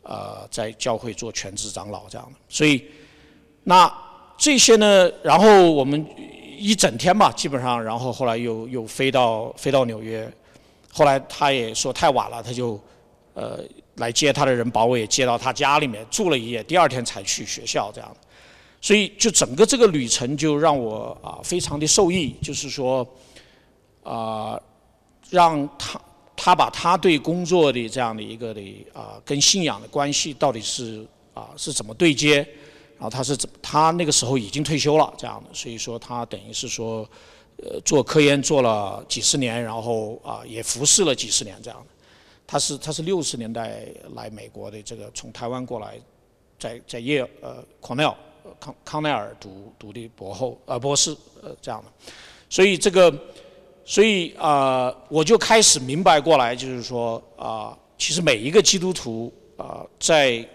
[0.09, 2.39] 呃在教会做全职长老这样的。
[2.49, 2.85] 所以
[3.65, 3.93] 那
[4.39, 6.07] 这些呢，然后我们
[6.59, 10.33] 一整天吧，基本上，然后后来又又飞到飞到纽约。
[10.93, 12.81] 后来他也说太晚了，他就
[13.35, 13.61] 呃
[13.97, 18.17] 来接他的人把我也接到他家里面住了一夜，第二天才去学校这样的。
[18.81, 23.05] 所以，就整个这个旅程就让我啊非常的受益，就是说，
[24.03, 24.61] 啊，
[25.29, 26.01] 让他
[26.47, 31.05] 他把他对工作的这样的一个的啊跟信仰的关系到底是
[31.35, 32.37] 啊是怎么对接，
[32.97, 37.05] 然后他是怎他那个时候已经退休了这样的，所以说他等于是说，
[37.57, 41.87] 呃做科研做了几十年，然后啊也服侍了几十年这样的，
[42.47, 45.99] 他是他是六十年代来美国的这个从台湾过来，
[46.61, 48.15] 在在耶呃 Cornell。
[48.61, 51.11] 康康奈尔读读的博后呃博士
[51.43, 51.91] 呃这样的，
[52.49, 53.13] 所以这个
[53.87, 60.47] 所以啊我就开始明白过来，就是说啊其实每一个基督徒啊在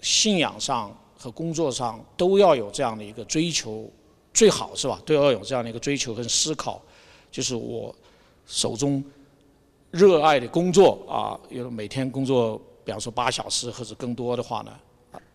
[0.00, 3.90] 信仰上和工作上都要有这样的一个追求，
[4.32, 5.02] 最好是吧？
[5.04, 6.80] 都要有这样的一个追求和思考，
[7.30, 7.94] 就是我
[8.46, 9.04] 手中
[9.90, 14.72] 热爱的工作啊，有每天工作，比方说八小时或者更多的话呢。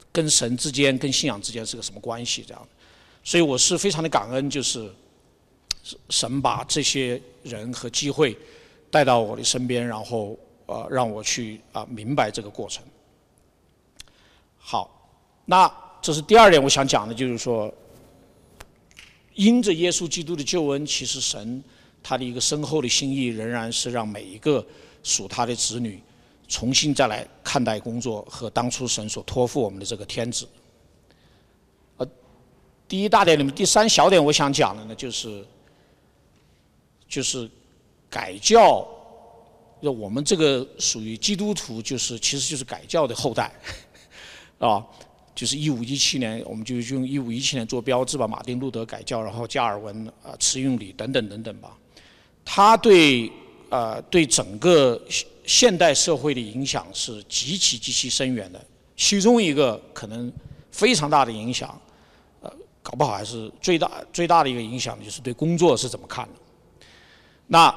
[0.09, 2.43] 跟神之间、跟信仰之间是个什么关系？
[2.47, 2.67] 这样，
[3.23, 4.91] 所以我是非常的感恩，就是
[6.09, 8.37] 神把这些人和机会
[8.89, 12.83] 带到我的身边，然后呃让我去啊明白这个过程。
[14.57, 14.89] 好，
[15.45, 15.71] 那
[16.01, 17.73] 这是第二点我想讲的，就是说，
[19.35, 21.63] 因着耶稣基督的救恩，其实神
[22.03, 24.65] 他的一个深厚的心意，仍然是让每一个
[25.03, 26.01] 属他的子女。
[26.49, 30.47] 重新再来看待工作和当初神所托付我们的这个天职。
[31.97, 32.07] 呃，
[32.87, 35.45] 第一大点里面第三小点我想讲的呢，就是
[37.07, 37.49] 就是
[38.09, 38.87] 改教，
[39.79, 43.51] 那我们这个属于基督徒，就是其实就是改教的后代，
[44.59, 44.85] 啊，
[45.33, 51.77] 就是一五一七年我们就用一五一七年做标志吧，马丁路德改教，然后加尔文啊，慈运礼等等等等吧，
[52.43, 53.31] 他对
[53.69, 55.01] 呃对整个。
[55.49, 58.61] 现代社会的影响是极其极其深远的，
[58.97, 60.29] 其中一个可能
[60.71, 61.79] 非常大的影响，
[62.41, 62.51] 呃，
[62.83, 66.31] 搞不好还是最大最大的一个影响，就是对工作是怎么看的。
[67.47, 67.73] 那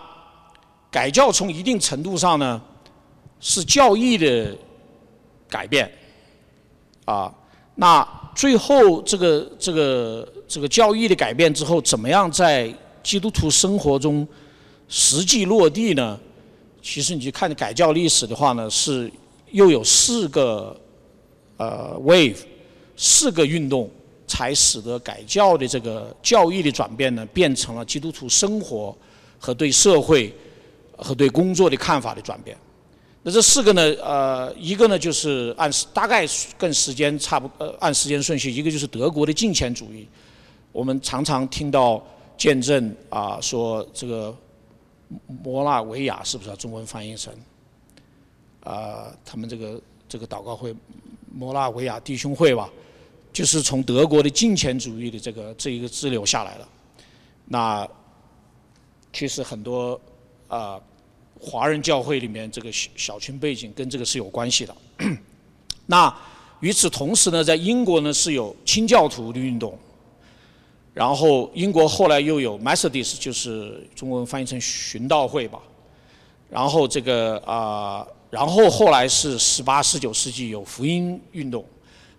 [0.91, 2.61] 改教从一定程度上呢，
[3.41, 4.57] 是教义的
[5.49, 5.91] 改变，
[7.05, 7.33] 啊，
[7.77, 14.27] 那最后这个这个这个教义的改变之后，怎么样在基督徒生活中
[14.89, 16.19] 实际落地呢？
[16.83, 19.11] 其实你去看改教历史的话呢，是
[19.51, 20.77] 又有四个
[21.57, 22.39] 呃 wave，
[22.97, 23.89] 四个运动，
[24.27, 28.97] 才使得改教的这个教义的转变呢，变成了基督徒生活
[29.41, 30.33] 和对社会
[30.97, 32.57] 和对工作的看法的转变。
[33.25, 36.25] 那这四个呢，呃，一个呢就是按大概
[36.57, 40.07] 跟时间差不呃按时间顺序，一个就是德国的金钱主义。
[40.71, 42.01] 我们常常听到
[42.37, 44.33] 见证啊，说这个。
[45.43, 47.35] 摩纳维亚是不是啊中文翻译成？
[48.63, 50.73] 啊，他们这个这个祷告会，
[51.35, 52.71] 摩纳维亚弟兄会吧，
[53.33, 56.69] 就是从德国的金钱主义的这个这一个支流下来了。
[57.45, 57.89] 那
[59.13, 60.01] 其实很多
[60.49, 60.81] 啊，
[61.39, 64.77] 华人教会里面这个小小群背景跟这个是有关系的。
[65.87, 66.15] 那
[66.61, 69.79] 与此同时呢，在英国呢是有清教徒的运动。
[70.93, 75.61] 然后英国后来又有 Methodist，就是中文翻译成寻道会吧。
[76.51, 81.65] 然后这个啊，然后后来是十八、十九世纪有福音运动、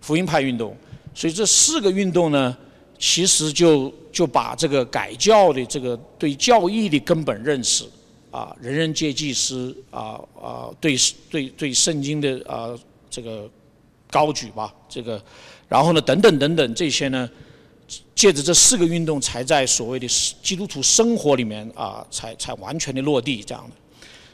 [0.00, 0.74] 福音派运动。
[1.14, 2.56] 所以这四个运动呢，
[3.04, 7.84] 其实就就把这个改教的这个对教义的根本认识
[8.30, 10.96] 啊，人人皆祭司啊啊，对
[11.28, 12.78] 对对圣经的啊
[13.10, 13.50] 这个
[14.08, 15.20] 高举吧，这个，
[15.68, 17.28] 然后呢等等等等这些呢。
[18.14, 20.06] 借着这四个运动，才在所谓的
[20.42, 23.76] 基督徒生活里面啊，才才完全的落地这样的。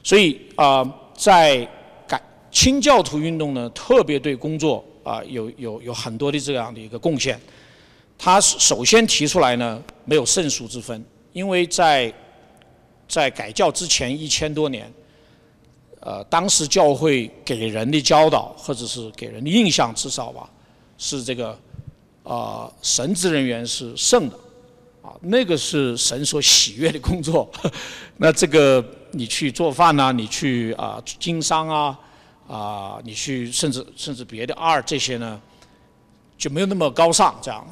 [0.04, 0.84] 所以啊，
[1.16, 1.66] 在
[2.06, 7.40] 改清教徒运动呢，特别对工作啊有有有很多的这样的一个贡献。
[8.18, 11.02] 他首先提出来呢，没有圣俗之分，
[11.32, 12.12] 因为在
[13.08, 14.92] 在改教之前一千多年，
[16.00, 20.50] 呃，当时教会给人的教导或者是给人的印象，至少吧，
[20.98, 21.58] 是这个。
[22.24, 24.36] 啊，神职人员是圣的，
[25.00, 27.50] 啊，那个是神所喜悦的工作。
[28.18, 31.98] 那这个你去做饭呐，你去啊经商啊，
[32.46, 35.40] 啊，你去甚至甚至别的二这些呢，
[36.36, 37.34] 就没有那么高尚。
[37.40, 37.66] 这样，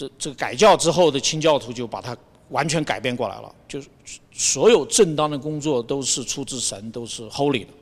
[0.00, 2.16] 这这个改教之后的清教徒就把它
[2.48, 3.88] 完全改变过来了，就是
[4.32, 7.72] 所有正当的工作都是出自神，都是 holy 的，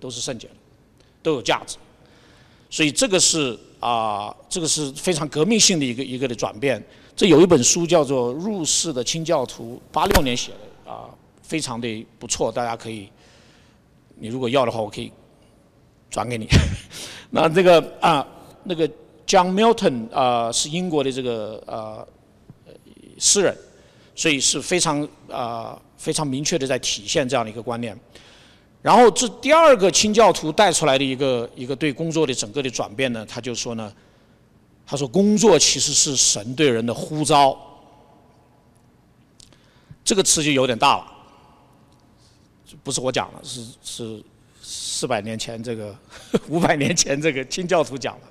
[0.00, 0.54] 都是圣洁的，
[1.22, 1.76] 都有价值。
[2.70, 6.82] 所以这个是啊，这个是非常革命性的一个一个的转变。
[7.14, 11.10] 这有一本书叫做《入世的清教徒》，八六年写的啊，
[11.42, 13.06] 非常的不错，大家可以，
[14.14, 15.12] 你如果要的话，我可以
[16.08, 16.48] 转给你。
[17.28, 18.26] 那这个啊，
[18.64, 18.90] 那个
[19.26, 22.06] John Milton 啊，是英国的这个呃
[23.18, 23.56] 诗人，
[24.14, 27.98] 所以是非常啊非常明确的在体现这样的一个观念。
[28.82, 33.92] 然后这第二个清教徒带出来的一个一个对工作的整个的转变呢，他就说呢。
[34.88, 37.58] 他说：“工作其实是神对人的呼召。”
[40.04, 41.12] 这个词就有点大了，
[42.84, 44.22] 不是我讲的，是是
[44.62, 45.92] 四百年前这个
[46.48, 48.26] 五百年前这个清教徒讲的。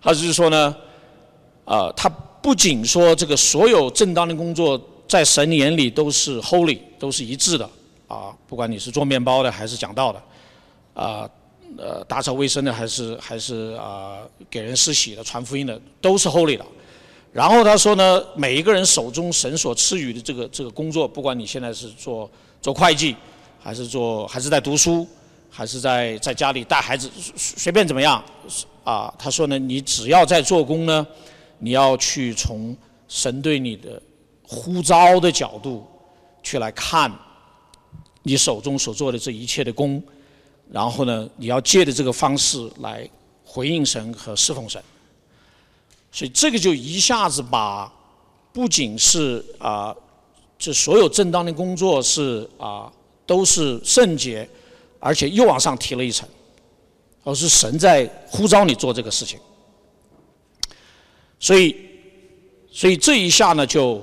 [0.00, 0.76] 他就是说呢，
[1.64, 2.08] 啊，他
[2.42, 7.68] 不仅说这个所有正当的工作在神眼里都是 holy，都是一致的
[8.06, 10.22] 啊，不管你是做面包的还是讲道的，
[10.94, 11.28] 啊。
[11.76, 16.64] 呃，打扫卫生的还是还是啊，给人施洗的、传福音的，都是 holy 的。
[17.30, 22.28] 然后他说呢，每一个人手中神所赐予的这个这个工作，不管你现在是做
[22.62, 23.14] 做会计，
[23.60, 25.06] 还是做还是在读书，
[25.50, 28.24] 还是在在家里带孩子，随便怎么样
[28.88, 29.14] 啊。
[29.18, 31.06] 他说呢，你只要在做工呢，
[31.58, 34.00] 你要去从神对你的
[34.42, 35.86] 呼召的角度
[36.42, 37.12] 去来看
[38.22, 40.02] 你手中所做的这一切的工。
[40.70, 43.08] 然后呢，你要借的这个方式来
[43.42, 44.82] 回应神和侍奉神，
[46.12, 47.90] 所以这个就一下子把
[48.52, 49.96] 不仅是啊，
[50.58, 52.92] 这所有正当的工作是啊
[53.24, 54.46] 都是圣洁，
[55.00, 56.28] 而且又往上提了一层，
[57.28, 59.38] 而是神在呼召你做这个事情。
[61.38, 61.76] 所以，
[62.72, 64.02] 所以这一下呢，就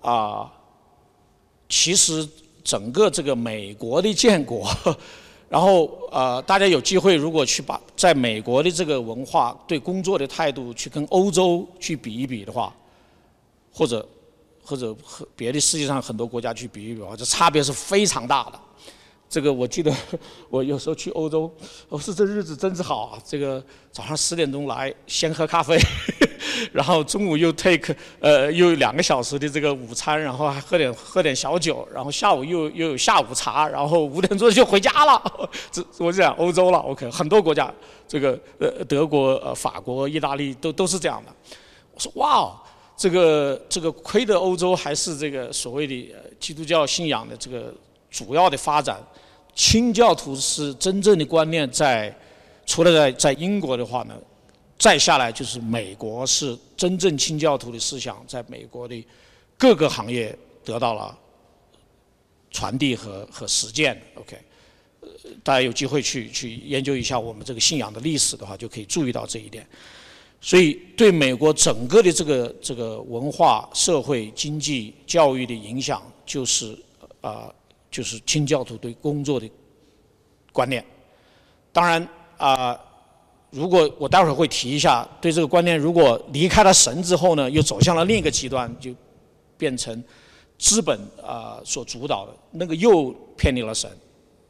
[0.00, 0.50] 啊，
[1.68, 2.26] 其实
[2.64, 4.66] 整个这个美国的建国。
[5.50, 12.74] 然后呃，大家有机会如果去把在美国的这个文化对工作的态度去跟欧洲去比一比的话，
[13.70, 14.08] 或者
[14.64, 18.60] 或者和别的世界上很多国家去比一比的话，这差别是非常大的。
[19.28, 19.92] 这个我记得
[20.48, 21.52] 我有时候去欧洲，
[21.88, 23.18] 我说这日子真是好啊！
[23.24, 25.78] 这个早上十点钟来，先喝咖啡。
[26.72, 35.22] 然后中午又 take 呃又两个小时的这个午餐，然后还喝点喝点小酒，然后下午又又有下午茶，然后五点钟就回家了。
[35.70, 37.72] 这我就讲欧洲了，OK，很多国家，
[38.08, 41.32] 这个呃德国、呃法国、意大利都都是这样的。
[41.92, 42.56] 我说哇哦，
[42.96, 47.74] 这个这个亏的欧洲还是这个所谓的基督教信仰的这个
[48.10, 48.98] 主要的发展，
[49.56, 52.16] 清教徒是真正的观念在，
[52.64, 54.14] 除了在在英国的话呢。
[54.78, 59.02] 再下来就是美国是真正清教徒的思想，在美国的
[59.56, 61.18] 各个行业得到了
[62.50, 63.98] 传递和和实践。
[64.16, 64.36] OK，
[65.42, 69.66] 大家有机会去去研究一下我们这个信仰的历史的话，就可以注意到这一点。
[70.42, 76.78] 所以对美国整个的这个这个文化、社会、经济、教育的影响，就是
[77.22, 77.50] 啊，
[77.96, 79.50] 就是清教徒对工作的
[80.52, 80.84] 观念。
[81.72, 82.06] 当然
[82.36, 82.78] 啊。
[83.50, 88.90] 如果我待会儿会提一下，对这个观念，如果离开了神之后呢，又走向了另一个极端，就
[89.56, 90.02] 变成
[90.58, 93.88] 资本啊所主导的，那个又偏离了神，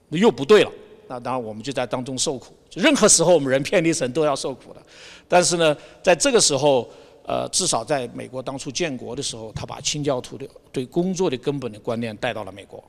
[0.09, 0.73] 又不对了。
[1.07, 2.55] 那当然我们就在当中受苦。
[2.75, 4.83] 任何时候我们人偏离神都要受苦的。
[5.29, 6.89] 但是呢，在这个时候，
[7.27, 12.83] 呃，至少在美国当初建国的时候，他把清教徒的对工作的根本的观念带到了美国，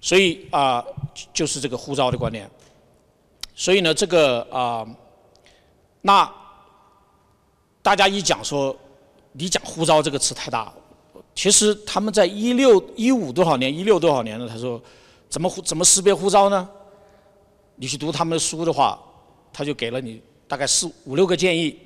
[0.00, 0.84] 所以啊，
[1.32, 2.50] 就是这个呼召的观念。
[3.54, 4.86] 所以呢，这个啊。
[6.02, 6.32] 那
[7.82, 8.76] 大家一讲说，
[9.32, 10.72] 你讲“呼召”这个词太大，
[11.34, 14.48] 其实他们在一六一五多少年，一六多少年了？
[14.48, 14.80] 他说，
[15.28, 16.68] 怎么怎么识别呼召呢？
[17.74, 18.96] 你去读他们的书的话，
[19.52, 21.76] 他就给了你大概四五六个建议。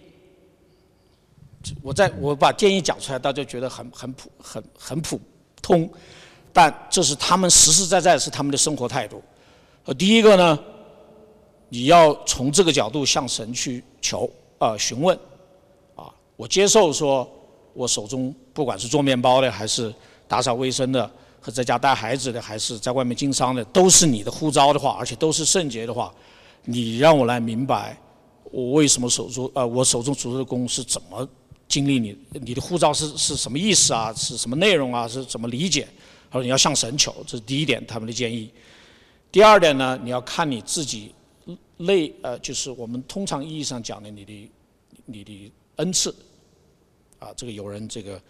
[1.83, 5.19] 我在我把建议讲出来，大家觉得很很普很很普
[5.63, 5.91] 通，
[6.53, 9.23] 但这是他们实实在在是他们的生活态度。
[9.85, 10.59] 呃，第一个呢。
[11.73, 14.29] 你要从这个角度向神去求
[14.59, 15.17] 啊询问，
[15.95, 17.31] 啊，我接受说，
[17.75, 19.95] 我手中不管是做面包的，还是
[20.27, 21.09] 打扫卫生的，
[21.41, 26.13] 和在家带孩子的，还是在外面经商的，都是你的呼召的话，而且都是圣洁的话，
[26.65, 27.97] 你让我来明白，
[28.51, 31.25] 我为什么手中呃我手中做的工是怎么
[31.69, 34.13] 经历你你的护照是是什么意思啊？
[34.17, 35.07] 是什么内容啊？
[35.07, 35.87] 是怎么理解？
[36.31, 38.51] 他说你要向神求，这是第一点他们的建议。
[39.33, 41.15] 第二点呢，你要看你自己
[41.77, 44.51] 内呃，就是我们通常意义上讲的你的
[45.07, 46.15] 你的恩赐
[47.19, 47.29] 啊。
[47.37, 48.21] 这个有人这个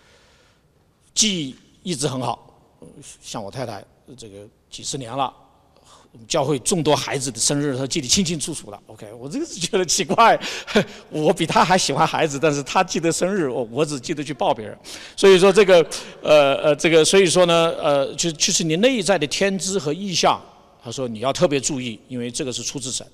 [1.14, 2.54] 记忆一直很好，
[3.22, 3.84] 像我太太
[4.16, 5.34] 这个几十年了。
[6.26, 8.80] 教会众多孩子的生日，他记得清清楚楚的。
[8.86, 10.38] OK，我这个是觉得奇怪，
[11.08, 14.76] 我比他还喜欢孩子，但是他记得生日，我我只记得去抱别人。
[15.16, 15.86] 所以说这个，
[16.22, 20.40] 呃呃，这个所以说呢，呃，就就是你内在的天资和意向，
[20.82, 23.06] 他说你要特别注意，因为这个是出自神，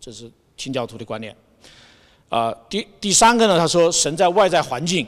[0.00, 1.34] 这是清教徒的观念。
[2.28, 5.06] 啊，第第三个呢，他说神在外在环境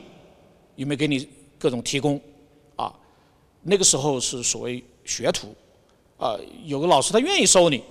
[0.75, 1.27] 有没有给你
[1.59, 2.19] 各种提供？
[2.77, 2.93] 啊，
[3.61, 5.53] 那个时候是所谓学徒。
[6.23, 7.83] 啊，有个老师他愿意收你，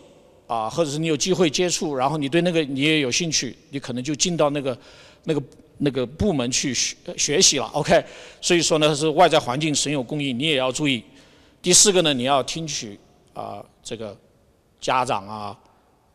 [0.46, 4.78] 啊，或者是你有机会接触，然后你对那个你也有兴趣，你可能就进到那个
[5.24, 5.42] 那个
[5.76, 7.66] 那个部门去学学习了。
[7.74, 8.02] OK，
[8.40, 11.04] 所以说呢是外在环境神有供应，你也要注意。
[11.60, 12.98] 第四个呢，你要听取
[13.34, 14.16] 啊这个
[14.80, 15.54] 家长啊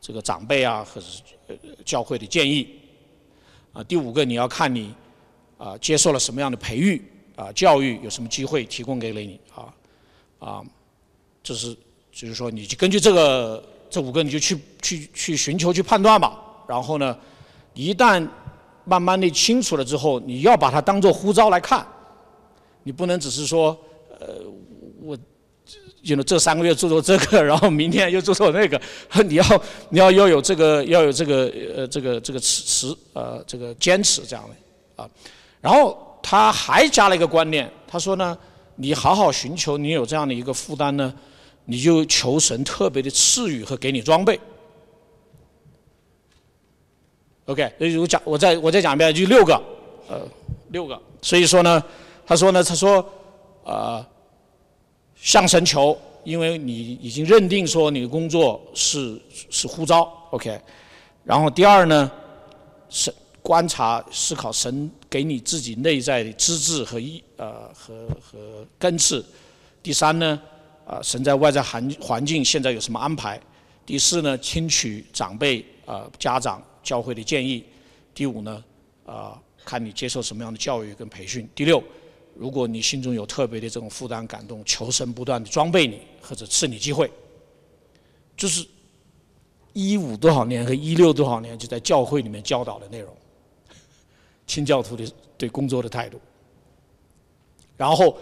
[0.01, 1.21] 这个长辈啊或者是
[1.85, 2.67] 教会的建议。
[3.73, 4.91] 啊，第五个你要看你
[5.59, 6.99] 啊接受了什么样的培育
[7.35, 9.71] 啊教育，有什么机会提供给了你啊
[10.39, 10.63] 啊，
[11.43, 11.77] 这是。
[12.19, 16.35] 就是说，你就根据这个这五个，你就去去去寻求去判断吧。
[16.67, 17.15] 然后呢，
[17.75, 18.27] 一旦
[18.85, 21.85] 慢慢的清楚了之后，你要把它当做呼召来看。
[22.81, 23.77] 你不能只是说，
[24.19, 24.29] 呃，
[24.99, 25.15] 我，
[26.01, 28.81] 用了这三个月做做这个， 然后明天又做做那个。
[29.23, 29.45] 你要
[29.89, 35.07] 你要要有这个要有这个呃这个这个持持呃这个坚持这样的啊。
[35.61, 38.35] 然后他还加了一个观念，他说呢，
[38.75, 41.13] 你好好寻求，你有这样的一个负担呢。
[41.69, 44.39] 你就求神特别的赐予和给你装备
[47.45, 47.73] ，OK？
[47.77, 49.61] 所以我讲，我再我再讲一遍，就六个，
[50.07, 50.21] 呃，
[50.69, 50.97] 六个。
[51.21, 51.83] 所以说呢，
[52.25, 53.05] 他说呢，他说，
[53.65, 54.05] 呃，
[55.15, 60.57] 向神求，因为你已经认定说你的工作是是呼召，OK？
[61.25, 62.09] 然后第二呢，
[62.87, 69.25] 神观察思考神给你自己内在的资质和意呃和和根赐。
[69.83, 70.41] 第三呢？
[70.87, 73.37] 啊，神在外在环环境现在有什么安排？
[73.85, 77.61] 第四呢，听取长辈啊、家长、教会的建议。
[78.13, 78.63] 第五呢，
[79.05, 81.45] 啊，看你接受什么样的教育跟培训。
[81.53, 81.83] 第六，
[82.35, 87.11] 如果你心中有特别的这种负担、感动，求神不断的装备你或者赐你机会。
[88.37, 88.65] 就是
[89.73, 93.13] 一五多少年和一六多少年就在教会里面教导的内容，
[94.45, 95.05] 清教徒的
[95.37, 96.17] 对工作的态度。
[97.75, 98.17] 然后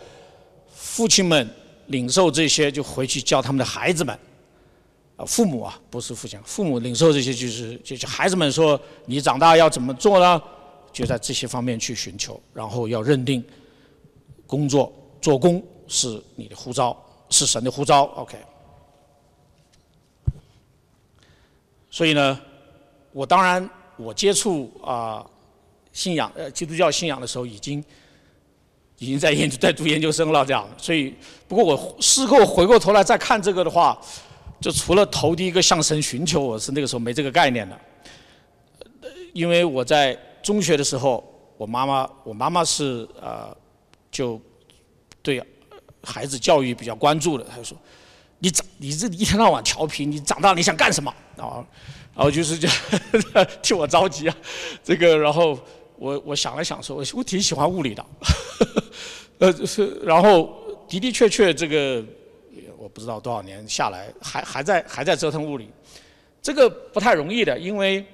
[0.74, 1.48] 父亲们。
[1.88, 4.18] 领受这些，就回去教他们的孩子们，
[5.18, 10.42] 啊，父母啊，不是父亲，父母领受这些，就是就是孩子们说，你长大要怎么做呢？
[10.92, 13.44] 就在这些方面去寻求，然后要认定，
[14.48, 16.98] 工作做工是你的呼召，
[17.30, 18.38] 是神的呼召，OK。
[21.92, 22.40] 所以呢，
[23.12, 25.26] 我当然我接触啊
[25.92, 27.84] 信仰呃基督教信仰的时候已经。
[28.98, 30.68] 已经在研在读研究生了，这样。
[30.78, 31.14] 所以，
[31.48, 34.00] 不过我事后回过头来再看这个的话，
[34.62, 37.80] 就除了投第一个向神寻求，我是那个时候没这个概念的。
[39.34, 41.24] 因为我在中学的时候，
[41.58, 43.56] 我妈妈，我妈妈是呃，
[44.10, 44.40] 就
[45.22, 45.44] 对
[46.02, 47.78] 孩子教育比较关注的，她就说
[48.40, 51.60] ：“你长，你这一天到晚调皮，你长大你想干什么？”啊，
[52.16, 52.70] 然后就是就
[53.62, 54.36] 替我着急啊，
[54.82, 55.60] 这个，然后
[55.98, 58.06] 我我想了想说，我我挺喜欢物理的。
[59.38, 62.02] 呃，是，然后的的确确，这个
[62.78, 65.70] 我不知道多少年下来，还还在还在折腾物理，
[66.42, 68.06] 这个不太容易的，因为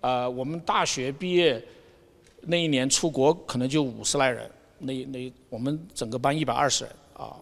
[0.00, 1.64] 呃，我们大学毕业
[2.40, 7.36] 那一年出国可能就五十来人，那那我们整个班一百二十人啊，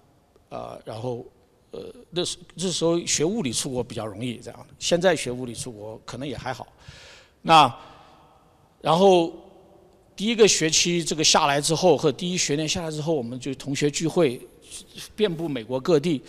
[0.50, 1.24] 呃，然后
[1.70, 6.66] 呃，那时那时候学物理出国比较容易这样，现在学物理出国可能也还好，
[7.40, 7.74] 那
[8.82, 9.32] 然后。
[10.16, 14.40] 第一个学期这个下来之后，和第一学年下来之后，我们就同学聚会，
[15.16, 16.22] 遍布美国各地，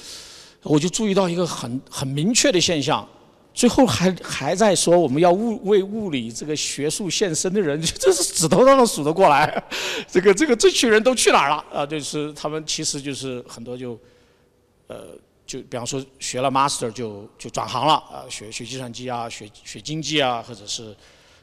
[0.63, 3.07] 我就注意到一个很很明确的现象。
[3.53, 9.63] 最后还还在说我们要物为物理这个学术献身的人， 这是指头都能数得过来。
[10.09, 11.63] 这个这个这群人都去哪儿了？
[11.71, 13.97] 啊，就是他们其实就是很多就，
[14.87, 15.09] 呃，
[15.45, 20.95] 就比方说学了 master 就就转行了啊，学学计算机啊，学学经济啊，或者是。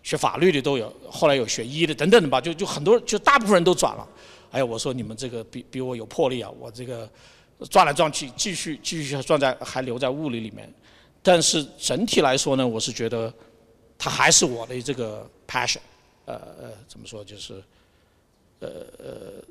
[0.02, 4.08] 学法律的都有，后来有学医的等等的吧，就就很多，就大部分人都转了。
[4.50, 6.50] 哎呀，我说你们这个比比我有魄力啊！
[6.60, 7.08] 我这个
[7.70, 10.70] 转来转去，继续继续转在还留在物理里面。
[11.22, 13.32] 但是整体来说呢，我是觉得
[13.96, 15.78] 它还是我的这个 passion。
[16.24, 17.54] 呃呃，怎么说就是
[18.60, 19.42] 呃呃，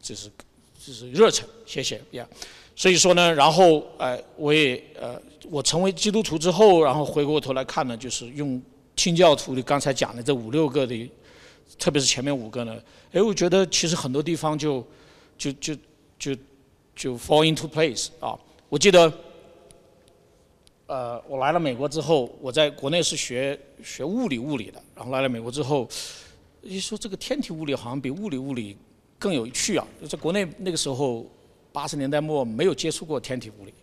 [0.00, 0.30] 就是
[0.78, 2.26] 就是热忱，谢谢呀。
[2.76, 5.20] 所以说呢，然后呃，我也呃，
[5.50, 8.60] 我成为基督徒之后，然后回过头来看呢，就是用
[8.98, 11.10] 清教徒的刚才讲的这五六个的，
[11.78, 12.76] 特别是前面五个呢，
[13.12, 14.84] 哎，我觉得其实很多地方就
[15.38, 15.74] 就就
[16.18, 16.36] 就
[16.96, 18.36] 就 fall into place 啊。
[18.68, 19.10] 我记得。
[20.90, 25.86] 呃，我来了美国之后，我在国内是学学物理物理的，然后来了美国之后，
[26.62, 28.74] 一说这个天体物理好像比物理物理
[29.18, 29.86] 更有趣啊。
[30.08, 31.26] 在国内那个时候，
[31.72, 33.74] 八十年代末没有接触过天体物理，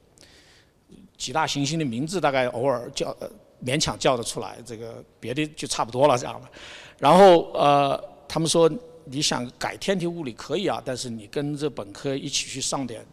[1.15, 3.15] 几大行星的名字大概偶尔叫
[3.63, 6.49] 勉强叫得出来，这个别的就差不多了这样的。
[6.97, 8.69] 然后呃，他们说
[9.05, 13.05] 你想改天体物理可以啊，但是你跟着本科一起去上点，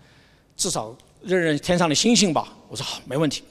[0.56, 2.56] 至少认认天上的星星吧。
[2.68, 3.44] 我说好，没问题。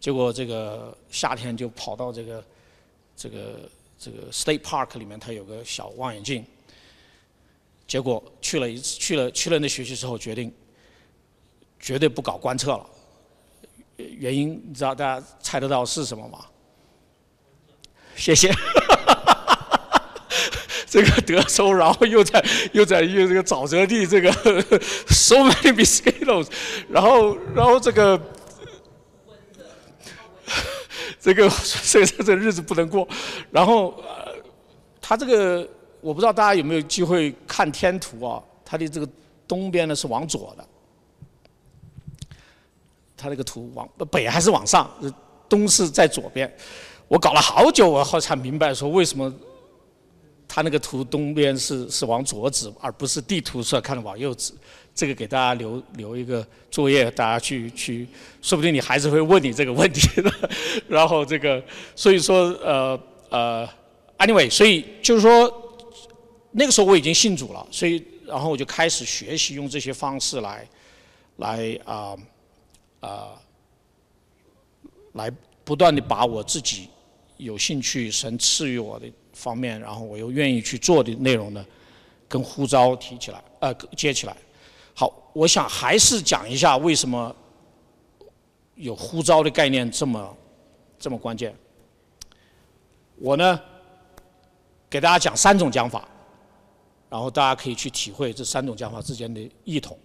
[0.00, 2.44] 结果这个夏天就跑到这个
[3.14, 6.44] 这个这个 State Park 里面，它有个小望远镜。
[7.86, 10.50] 结果去了一次，去了去了那学期之后，决定
[11.78, 12.86] 绝对不搞观测了。
[14.18, 16.38] 原因你知道大家猜得到是什么吗？
[18.16, 18.52] 谢谢。
[20.86, 24.32] 这个德州，然后又在又在又这个沼泽地，这个
[25.08, 26.48] so many mosquitoes，
[26.88, 28.20] 然后然后 这个。
[31.20, 33.06] 这个所以说这日子不能过，
[33.50, 34.32] 然后呃，
[35.02, 35.68] 他这个
[36.00, 38.42] 我不知道大家有没有机会看天图啊？
[38.64, 39.06] 他的这个
[39.46, 40.66] 东边呢是往左的，
[43.20, 44.90] 它那个图往北还是往上？
[45.48, 46.50] 东是在左边。
[47.08, 49.32] 我搞了好久，我后才明白说为什么
[50.46, 54.52] 他那个图东边是是往左指，而不是地图上看的往右指。
[54.94, 58.06] 这个给大家留留一个作业，大家去去，
[58.40, 60.32] 说不定你孩子会问你这个问题的。
[60.88, 61.62] 然后这个，
[61.96, 63.00] 所以说呃
[63.30, 63.68] 呃
[64.18, 65.52] ，anyway，所以就是说
[66.52, 70.68] 那个时候我已经信主了，所以然后我就开始学习用这些方式来
[71.36, 72.16] 来啊
[73.00, 73.40] 啊
[75.14, 75.30] 来
[75.64, 76.88] 不断的把我自己
[77.36, 81.64] 有兴趣神赐予我的方面，然后我又愿意去做的内容呢，
[82.28, 84.36] 跟呼召提起来呃接起来。
[84.94, 87.34] 好，我想还是讲一下为什么
[88.74, 90.36] 有呼召的概念这么
[90.98, 91.54] 这么关键。
[93.16, 93.60] 我呢，
[94.88, 96.06] 给大家讲三种讲法，
[97.08, 99.98] 然后大家可以去体会这三种讲法之间的异同。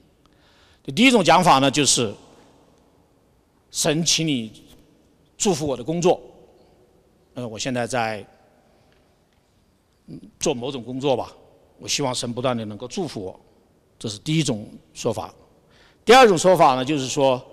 [0.96, 2.14] 第一种讲法呢，就是
[3.76, 4.64] 神，请你
[5.38, 6.22] 祝福我的工作。
[7.34, 8.26] 呃，我现在在
[10.40, 11.34] 做某种工作吧，
[11.78, 13.38] 我希望神不断的能够祝福我。
[14.00, 15.36] 这是第一种说法，
[16.06, 17.46] 第二种说法呢，就是说，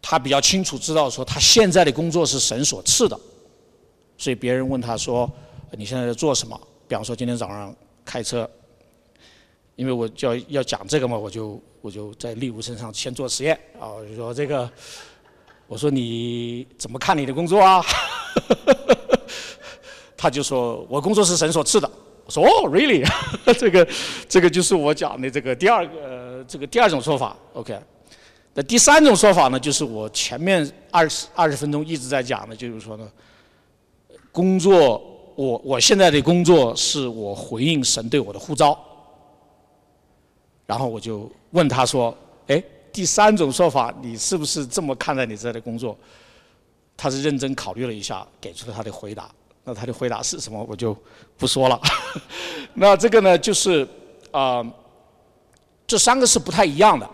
[0.00, 3.20] 他比较清楚知道说他现在的工作是神所赐的，
[4.16, 5.30] 所以别人问他说
[5.72, 6.58] 你现在在做什么？
[6.88, 8.50] 比方说今天早上开车，
[9.76, 14.70] 因为我就要要讲这个嘛，我就我就在利物身上先做实验啊，我就说这个，
[15.66, 17.84] 我说你怎么看你的工作啊？
[20.16, 21.90] 他就说我工作是神所赐的。
[22.24, 23.06] 我说哦，really，
[23.58, 23.86] 这个
[24.26, 27.78] 这个就是我讲的这个第二个这个第二种说法，OK。
[28.54, 33.06] 那第三种说法呢，就是我前面二十二十分钟一直在讲的，就是说呢，
[34.32, 35.02] 工作
[35.34, 38.78] 我我现在的工作是我回应神对我的呼召。
[40.66, 42.62] 然后我就问他说，哎，
[42.92, 45.96] 第三种说法你是不是这么看待你这的工作？
[46.96, 49.30] 他是认真考虑了一下，给出了他的回答。
[49.64, 50.62] 那他的回答是什么？
[50.68, 50.96] 我就
[51.36, 51.80] 不说了。
[52.74, 53.86] 那这个呢，就是
[54.30, 54.64] 啊，
[55.86, 57.08] 这三个是不太一样的。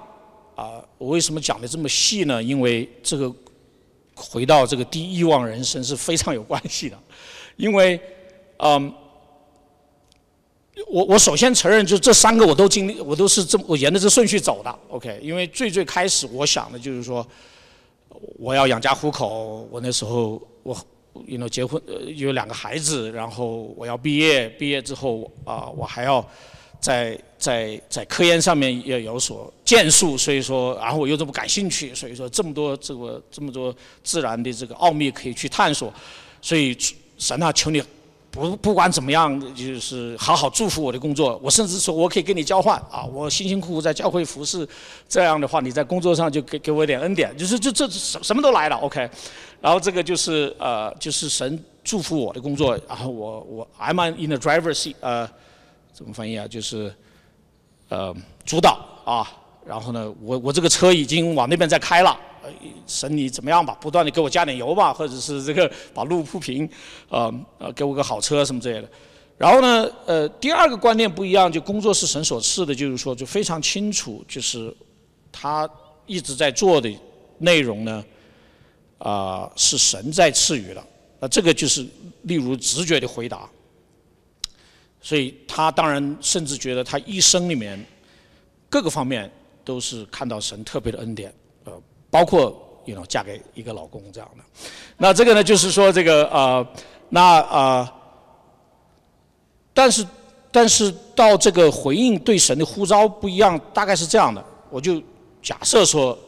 [0.56, 2.42] 啊，我为什么讲的这么细呢？
[2.42, 3.32] 因为这个
[4.14, 6.98] 回到这个第一望人生是非常有关系的。
[7.56, 7.98] 因为，
[8.58, 8.92] 嗯，
[10.88, 14.78] 我我首先承认，就这三个我都经历，我都是这么我沿着这顺序走的。
[14.88, 17.26] OK，因为最最开始我想的就是说，
[18.38, 19.68] 我要养家糊口。
[19.70, 20.76] 我那时候我。
[21.26, 21.82] you know 结婚
[22.14, 26.24] 有两个孩子，然后我要毕业，毕业之后啊我还要
[26.78, 35.92] 在在在科研上面要有所建树，所以说然后我又这么感兴趣，所以说这么多这个这么多自然的这个奥秘可以去探索，
[36.40, 36.74] 所以
[37.18, 37.82] 神啊求你
[38.30, 44.66] 不不管怎么样就是好好祝福我的工作，我甚至说我可以跟你交换啊，我辛辛苦苦在教会服侍，
[45.08, 49.10] 这样的话你在工作上就给给我一点恩典，就是这这什什么都来了，OK。
[49.60, 55.28] 然后这个就是呃，就是神祝福我的工作，然后我我 I'm in the driver's seat，呃，
[55.92, 56.46] 怎么翻译啊？
[56.46, 56.94] 就是
[57.88, 58.14] 呃
[58.46, 59.26] 主导啊，
[59.66, 62.16] 然后呢，我我这个车已经往那边在开了，
[62.86, 63.76] 神你怎么样吧？
[63.80, 66.68] 不断的给我加点油吧，或者是这个把路铺平，
[67.08, 68.88] 呃呃给我个好车什么之类的。
[69.38, 74.74] 然后呢，呃，第二个观念不一样，就工作是神所赐的，就是说就非常清楚，就是
[75.32, 75.68] 他
[76.06, 76.94] 一直在做的
[77.38, 78.04] 内容呢，
[78.98, 80.84] 啊，是神在赐予的。
[81.18, 81.86] 那这个就是
[82.22, 83.48] 例如直觉的回答。
[85.02, 87.82] 所以他当然甚至觉得他一生里面
[88.68, 89.32] 各个方面
[89.64, 91.32] 都是看到神特别的恩典，
[92.10, 92.54] 包括
[92.84, 94.44] you know 嫁给一个老公这样的。
[94.96, 96.66] 那这个呢，就是说这个呃，
[97.08, 97.92] 那啊，
[99.72, 100.06] 但是
[100.50, 104.44] 但是到这个回应对神的呼召不一样，大概是这样的。
[104.68, 105.02] 我就
[105.40, 106.18] 假设说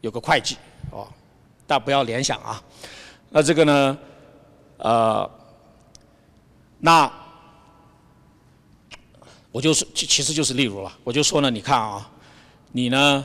[0.00, 0.56] 有个会计
[0.90, 1.08] 哦，
[1.66, 2.62] 但不要联想啊。
[3.30, 3.98] 那这个呢，
[4.78, 5.30] 呃，
[6.78, 7.10] 那。
[9.54, 10.92] 我就是，其其实就是例如了。
[11.04, 12.10] 我就说呢，你看啊，
[12.72, 13.24] 你呢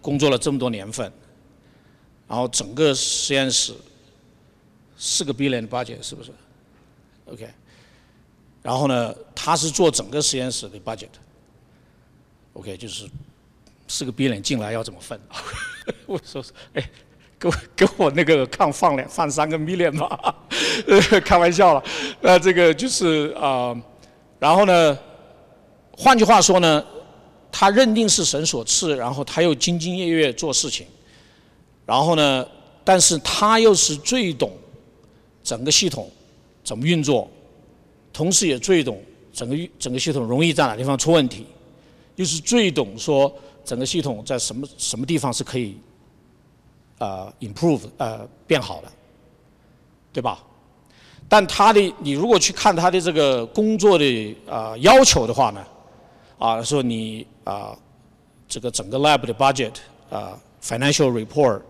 [0.00, 1.12] 工作了这么多年份，
[2.28, 3.74] 然后整个实验室
[4.96, 6.30] 四个 billion 的 budget 是不是
[7.26, 7.48] ？OK，
[8.62, 13.08] 然后呢，他是做整个实验室的 budget，OK，就是
[13.88, 15.20] 四个 billion 进来要怎么分？
[16.06, 16.44] 我说，
[16.74, 16.90] 哎，
[17.38, 20.34] 给我给我那个抗放两放三个 million 吧，
[21.24, 21.82] 开玩笑了。
[22.20, 23.74] 那这个就是啊，
[24.38, 24.98] 然后呢？
[26.02, 26.82] 换句话说呢，
[27.52, 30.86] 他认定是神所赐，然后他又兢兢业业做事情，
[31.84, 32.46] 然后呢，
[32.84, 34.52] 但是他又是最懂
[35.42, 36.10] 整个系统
[36.62, 37.28] 怎么运作，
[38.12, 41.46] 同时也最懂整个整个系统容易在哪地方出问题，
[42.16, 43.32] 又是最懂说
[43.64, 45.76] 整个系统在什么什么地方是可以
[46.98, 48.88] 呃 improve 呃变好的，
[50.12, 50.42] 对吧？
[51.28, 55.64] 但他的你如果去看他的这个工作的呃要求的话呢？
[56.40, 57.76] 啊，说你啊，
[58.48, 59.74] 这个整个 lab 的 budget
[60.08, 60.32] 啊
[60.62, 61.60] ，financial report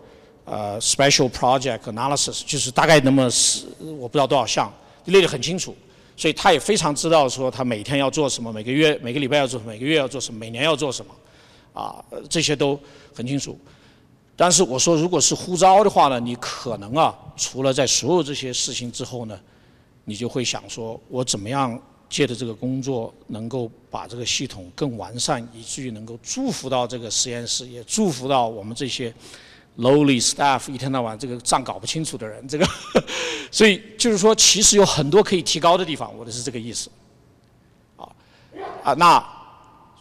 [0.45, 4.71] 啊，special project analysis，就是大概那么是我不知道多少项，
[5.03, 5.75] 列得很清楚，
[6.15, 11.13] 所以他也非常知道说他每天要做什么，每个月每个礼拜要做什么，每个月要做什么，每年要做什么，
[11.73, 12.79] 啊，这些都
[13.13, 13.59] 很清楚。
[14.37, 19.37] 但是我说，如果是呼召的话呢，你可能啊，除了在所有这些事情之后呢，
[20.05, 21.77] 你就会想说，我怎么样？
[22.11, 29.13] 借着这个工作，能够把这个系统更完善，以至于能够祝福到这个实验室，也祝福到我们这些
[29.77, 32.45] lowly staff 一天到晚这个账搞不清楚的人。
[32.49, 32.67] 这个，
[33.49, 36.13] 所以就是说，其实有很多可以提高的地方。
[36.17, 36.89] 我的是这个意思。
[37.95, 38.03] 啊
[38.83, 39.25] 啊，那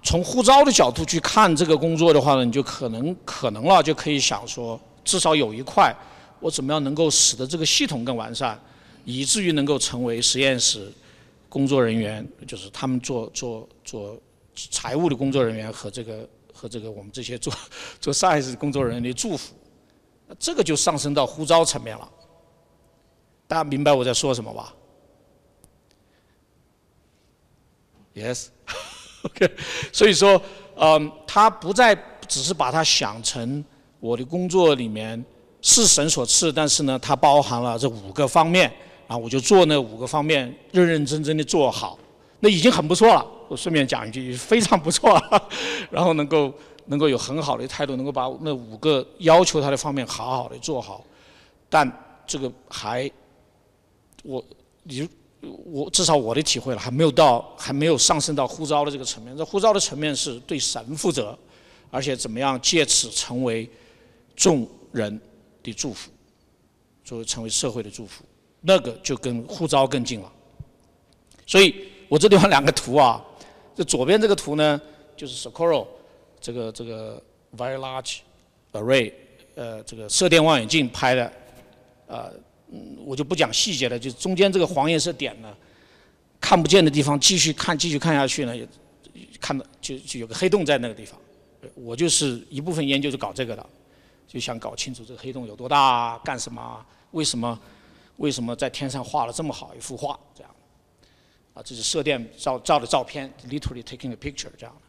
[0.03, 5.95] 从护照的角度去看这个工作的话呢，你就可能可能了，就可以想说，至少有一块，
[6.41, 8.61] 我怎么样能够使得这个系统更完善，
[9.05, 10.93] 以至于能够成为实验室。
[11.51, 14.17] 工作人员就是他们做做做
[14.55, 17.53] 财务的工作人员和这个和这个我们这些做
[18.01, 19.53] 做 size 工作人员的祝福，
[20.39, 22.09] 这个就上升到呼召层面了。
[23.49, 24.73] 大家明白我在说什么吧
[28.15, 29.51] ？Yes，OK。
[29.93, 30.41] 所以说，
[30.77, 31.97] 嗯，他不再
[32.29, 33.65] 只是把它想成
[33.99, 35.25] 我的工作里面
[35.63, 38.73] 是神所赐，但是呢，它包含了这五个方面。
[39.11, 41.99] 啊，我就做那五个方面，认认真真的做好，
[42.39, 43.27] 那已经很不错了。
[43.49, 45.49] 我顺便讲一句，非常不错了。
[45.91, 46.55] 然后能够
[46.87, 51.05] 能够有很好的态度，能够把那五个要求他的方面好好的做好。
[51.69, 51.91] 但
[52.25, 53.11] 这个还，
[54.23, 54.45] 我
[54.85, 55.09] 你
[55.41, 59.37] 我至少我的体会了，还没有到还没有上升到呼召的这个层面。
[59.37, 61.37] 这呼召的层面是对神负责，
[61.91, 63.69] 而且怎么样借此成为
[64.37, 65.21] 众人
[65.65, 66.13] 的祝福，
[67.03, 68.23] 作为成为社会的祝福。
[68.63, 70.31] 那个就跟呼召更近了，
[71.47, 71.75] 所以
[72.09, 73.25] 我这地方两个图啊，
[73.75, 74.79] 这左边这个图呢，
[75.17, 75.87] 就是 Socorro
[76.39, 77.23] 这个这个
[77.57, 78.19] Very Large
[78.73, 79.15] Array，
[79.55, 81.33] 呃，这个射电望远镜拍的，
[82.07, 82.31] 呃，
[83.07, 85.57] 我就不讲细节了，就中间这个黄颜色点呢，
[86.39, 88.55] 看不见的地方继续看继续看下去呢，
[89.41, 91.19] 看到就就有个黑洞在那个地方，
[91.77, 93.67] 我就是一部分研究是搞这个的，
[94.29, 97.59] 就想搞清楚这个黑洞有多大，干什么，为什么。
[98.21, 100.19] 为什么在天上画了这么好一幅画？
[100.35, 100.55] 这样，
[101.55, 104.83] 啊，这是射电照照的照片，literally taking a picture 这样的。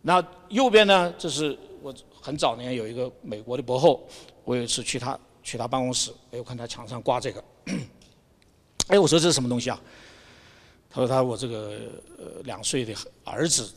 [0.00, 1.12] 那右边呢？
[1.18, 4.08] 这是我很早年有一个美国的博后，
[4.44, 7.44] 我有一次去他去他办公室，哎，我看他墙上挂这个，
[8.88, 9.78] 哎，我说这是什么东西啊？
[10.88, 11.78] 他说他我这个
[12.16, 13.70] 呃两岁的儿子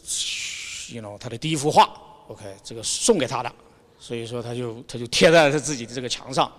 [0.93, 1.93] ，you know 他的第一幅画
[2.29, 3.53] ，OK，这个送给他的，
[3.99, 6.49] 所以说他就他就贴在他自己的这个墙上。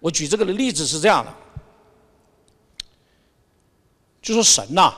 [0.00, 1.34] 我举这个的例子是这样的，
[4.22, 4.92] 就说神呐，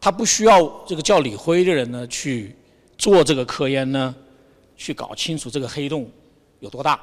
[0.00, 2.56] 他不需要这个叫李辉的人呢去
[2.98, 4.14] 做这个科研呢，
[4.76, 6.10] 去搞清楚这个黑洞
[6.60, 7.00] 有多大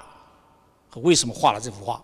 [0.89, 2.01] 和为什么画了这幅画，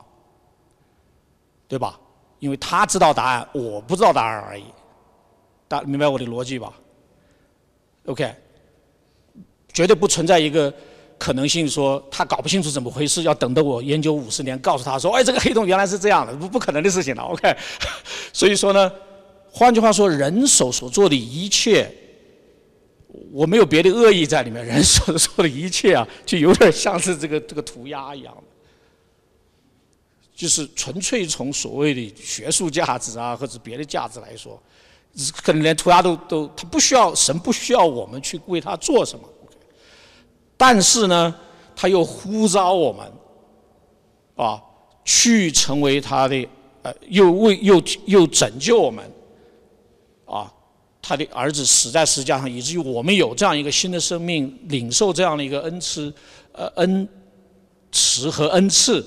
[1.67, 1.99] 对吧？
[2.39, 4.63] 因为他知道答案，我不知道答案而已。
[5.67, 6.73] 大明白我的逻辑吧
[8.05, 8.33] ？OK，
[9.73, 10.73] 绝对不存在一个
[11.19, 17.21] 可能性，说他搞不清楚怎么回事，要等到我研究五十年，告诉他说，哎，这个黑洞原来是这样的，不不可能的事情了。
[17.23, 17.55] OK，
[18.33, 18.91] 所以说呢，
[19.51, 21.93] 换句话说，人手所做的一切，
[23.31, 28.43] 我没有别的恶意在里面， 人所做的一切啊，就有点像是这个这个涂鸦一样的。
[30.33, 34.57] 就是纯粹从所谓的学术价值啊，或者别的价值来说，
[35.43, 39.27] 可能连涂鸦都都，他不需要神不需要我们去为他做什么，
[40.59, 41.33] 但是呢，
[41.73, 43.09] 他又呼召我们，
[44.35, 44.61] 啊，
[45.05, 46.45] 去成为他的
[46.81, 49.09] 呃，又为又又拯救我们，
[50.25, 50.51] 啊，
[51.01, 56.13] 他的儿子死在石架上，以至于我们有这样一个新的生命，领受这样的一个恩赐，
[56.51, 57.07] 呃，恩
[57.93, 59.05] 慈和恩赐。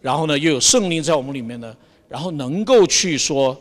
[0.00, 1.74] 然后呢，又有圣灵在我们里面呢，
[2.08, 3.56] 然后能够去说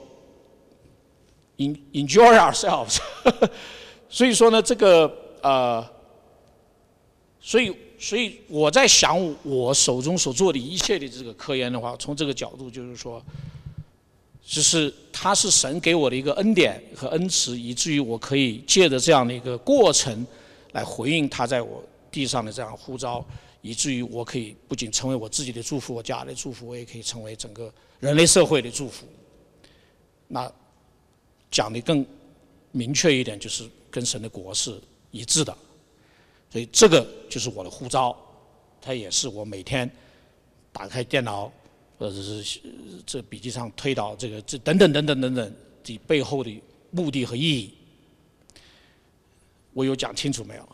[1.58, 2.98] ，enjoy ourselves。
[4.08, 5.12] 所以说呢，这个
[5.42, 5.84] 呃，
[7.46, 13.22] 所以所以我在想，我手中所做的一切的这个科研的话，从这个角度就是说，
[14.42, 20.26] 就是它是神给我的一个恩典和恩慈，以至于我可以借着这样的一个过程
[20.72, 23.24] 来回应他在我地上的这样呼召。
[23.66, 29.06] 以至于我可以不仅成为我自己的祝福，我家的祝福，我也可以成为整个人类社会的祝福。
[30.28, 30.52] 那
[31.50, 32.06] 讲的更
[32.74, 34.78] 明确一点，就是跟神的国是
[35.12, 35.58] 一致的。
[36.54, 38.16] 所以这个就是我的护照，
[38.80, 39.90] 它也是我每天
[40.72, 41.52] 打开电脑
[41.98, 42.60] 或者是
[43.08, 47.74] 这笔记上推导这个这等等等等等等的背后的目的和意义。
[49.74, 50.70] 我有讲清楚没有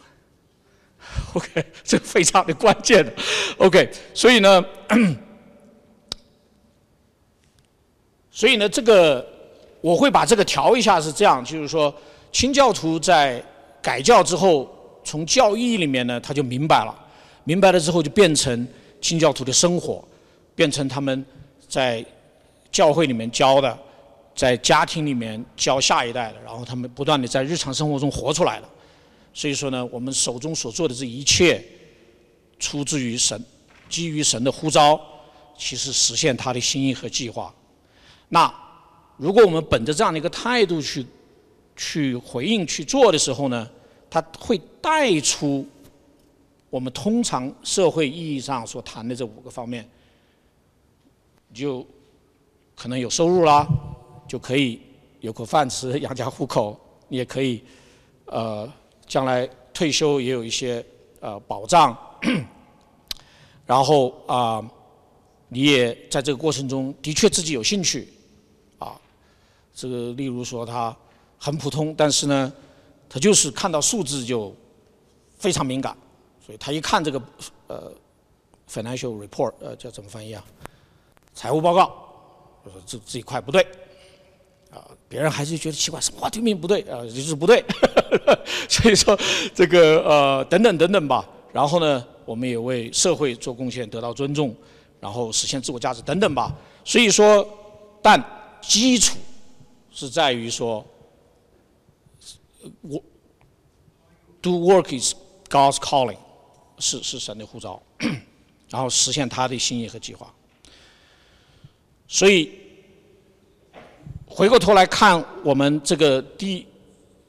[1.34, 3.13] ？OK， 这非常的关键的。
[3.59, 4.65] OK，所以呢，
[8.30, 9.25] 所以呢，这个
[9.80, 11.95] 我会把这个调一下，是这样，就是说，
[12.34, 13.41] 清教徒在
[13.82, 14.69] 改教之后，
[15.10, 16.95] 从教义里面呢，他就明白了，
[17.43, 18.68] 明白了之后就变成
[19.01, 20.07] 清教徒的生活，
[20.53, 21.26] 变成他们
[21.68, 22.05] 在
[22.72, 23.76] 教会里面教的，
[24.36, 28.70] 在家庭里面教下一代的，然后他们不断的在日常生活中活出来了。
[29.34, 31.60] 所以说呢，我们手中所做的这一切，
[32.60, 33.43] 出自于神，
[33.89, 35.01] 基于神的呼召，
[35.57, 37.51] 其实实现他的心意和计划。
[38.28, 38.53] 那
[39.18, 41.03] 如果我们本着这样的一个态度去
[41.76, 43.68] 去回应去做的时候呢，
[44.10, 45.66] 它会带出
[46.70, 49.88] 我们通常社会意义上所谈的这五个方面，
[51.53, 51.86] 就
[52.76, 53.68] 可能有收入啦，
[54.28, 54.80] 就可以
[55.22, 57.64] 有口饭吃 养家糊口，你也可以
[58.26, 58.72] 呃。
[59.10, 60.86] 将来退休也有一些
[61.20, 61.97] 呃保障，
[63.66, 64.64] 然后啊，
[65.47, 68.07] 你也在这个过程中的确自己有兴趣，
[68.78, 69.01] 啊，
[69.74, 70.95] 这个例如说他
[71.39, 72.53] 很普通，但是呢，
[73.10, 74.55] 他就是看到数字就
[75.39, 75.97] 非常敏感，
[76.45, 77.22] 所以他一看这个
[77.68, 77.91] 呃
[78.72, 80.45] financial report 呃叫怎么翻译啊？
[81.34, 81.91] 财务报告，
[82.64, 83.66] 说这这一块不对。
[84.72, 87.01] 啊别人还是觉得奇怪，什么听明不对啊？
[87.01, 87.66] 就是不对，
[88.70, 89.18] 所以说
[89.55, 91.28] 这个呃等等等等吧。
[91.51, 94.55] 然后呢，我们也为社会做贡献，得到尊重，
[94.99, 96.55] 然后实现自我价值等等吧。
[96.86, 97.43] 所以说，
[98.03, 98.24] 但
[98.62, 99.18] 基础
[99.91, 100.86] 是在于说，
[104.41, 105.14] do work is
[105.49, 106.18] God's calling，
[106.78, 107.82] 是是神的呼召，
[108.70, 110.34] 然后实现他的心意和计划。
[112.07, 112.51] 所以。
[114.32, 116.66] 回过头来看我们这个低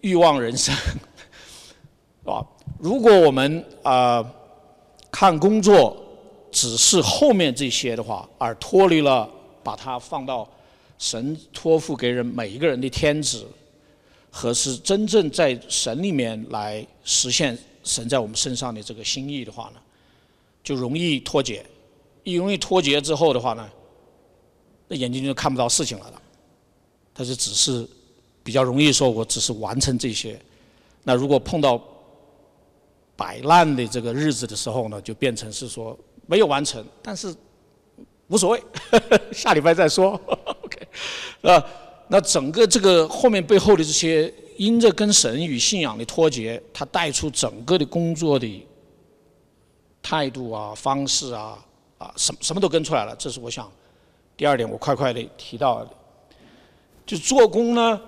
[0.03, 0.73] 欲望人生，
[2.27, 2.45] 啊，
[2.79, 4.25] 如果我们啊
[5.11, 5.97] 看工作
[6.53, 9.29] 只是后面这些的话，而脱离了
[9.65, 10.47] 把它放到
[10.99, 13.47] 神托付给人每一个人的天职，
[14.31, 19.81] 和是真正在神里面来实现神在我们身上的这个心意的话呢，
[20.63, 21.65] 就容易脱节。
[22.23, 23.69] 一容易脱节之后的话呢，
[24.89, 26.23] 那眼睛就看不到事情来了的。
[27.15, 27.87] 但是只是
[28.43, 30.41] 比较容易说，我只是完成这些。
[31.03, 31.83] 那如果碰到
[33.17, 37.35] 摆烂的这个日子的时候呢，就变成是说没有完成，但是
[38.29, 38.63] 无所谓，
[39.33, 40.13] 下礼拜再说。
[40.63, 40.89] OK，
[41.43, 41.67] 啊，
[42.13, 48.67] 那整个这个后面背后的这些，因着跟神与信仰的脱节，他带出整个的工作的
[50.03, 51.57] 态度啊、方式啊
[51.99, 53.15] 啊，什什么都跟出来了。
[53.15, 53.71] 这是我想
[54.37, 55.89] 第二点，我快快的提到。
[57.07, 58.01] 就做工呢，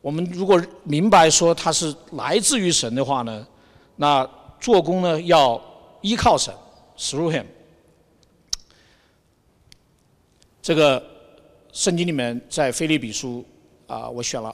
[0.00, 3.44] 我们如果明白说它是来自于神的话呢，
[3.96, 4.28] 那
[4.60, 5.60] 做工呢要
[6.00, 6.54] 依靠神
[6.96, 7.44] ，through him。
[10.62, 11.02] 这个
[11.78, 13.44] 圣经里面在菲利比书
[13.86, 14.52] 啊，我选了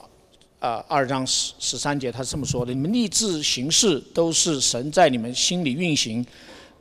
[0.59, 6.23] 啊二章十十三节，他是这么说的：你们立志行事，都是神在你们心里运行，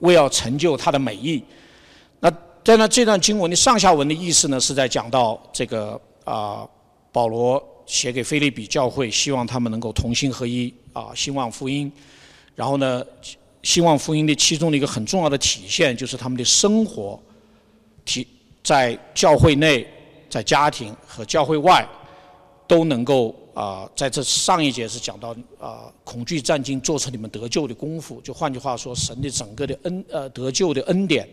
[0.00, 1.42] 为要成就他的美意。
[2.20, 2.30] 那
[2.62, 6.68] 在那这段经文的上下文的意思呢，是在讲到这个啊，
[7.10, 11.90] 保罗写给菲利比教会，希望他们能够同心合一啊，兴旺福音。
[12.54, 13.02] 然后呢，
[13.62, 17.18] 兴旺福音的其中的一个很重要的体现，就是他们的生活
[18.04, 18.26] 体
[18.62, 19.86] 在教会内、
[20.34, 21.86] 在家庭和教会外
[22.66, 28.20] 都能够啊，在这上一节是讲到啊，恐惧战经做成你们得救的功夫。
[28.20, 31.28] 就换句话说，神的整个的恩呃得救的恩典。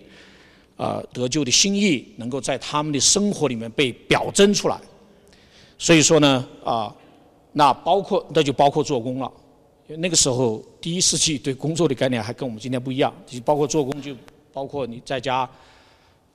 [0.78, 4.80] 啊，得救的心意能够在他们的生活里面被表征出来，
[5.78, 6.96] 所以说呢，啊，
[7.52, 9.32] 那包括那就包括做工了，
[9.88, 14.16] 那个时候第一世纪对工作的概念还跟我们今天不一样，就包括做工就
[14.52, 15.48] 包括你在家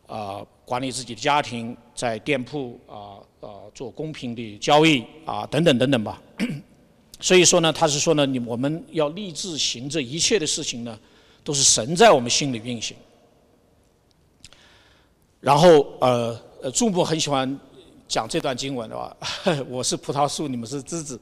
[0.07, 6.21] 啊管理自己的家庭，在店铺啊啊做公平的交易啊等等等等吧。
[7.21, 10.99] 所以说呢，他是说呢，你我们要立志行这一切的事情呢，
[11.43, 12.97] 都是神在我们心里运行。
[15.41, 17.59] 然后呃呃，众部很喜欢
[18.09, 19.17] 讲这段经文的吧？
[19.69, 21.19] 我是葡萄树，你们是枝子，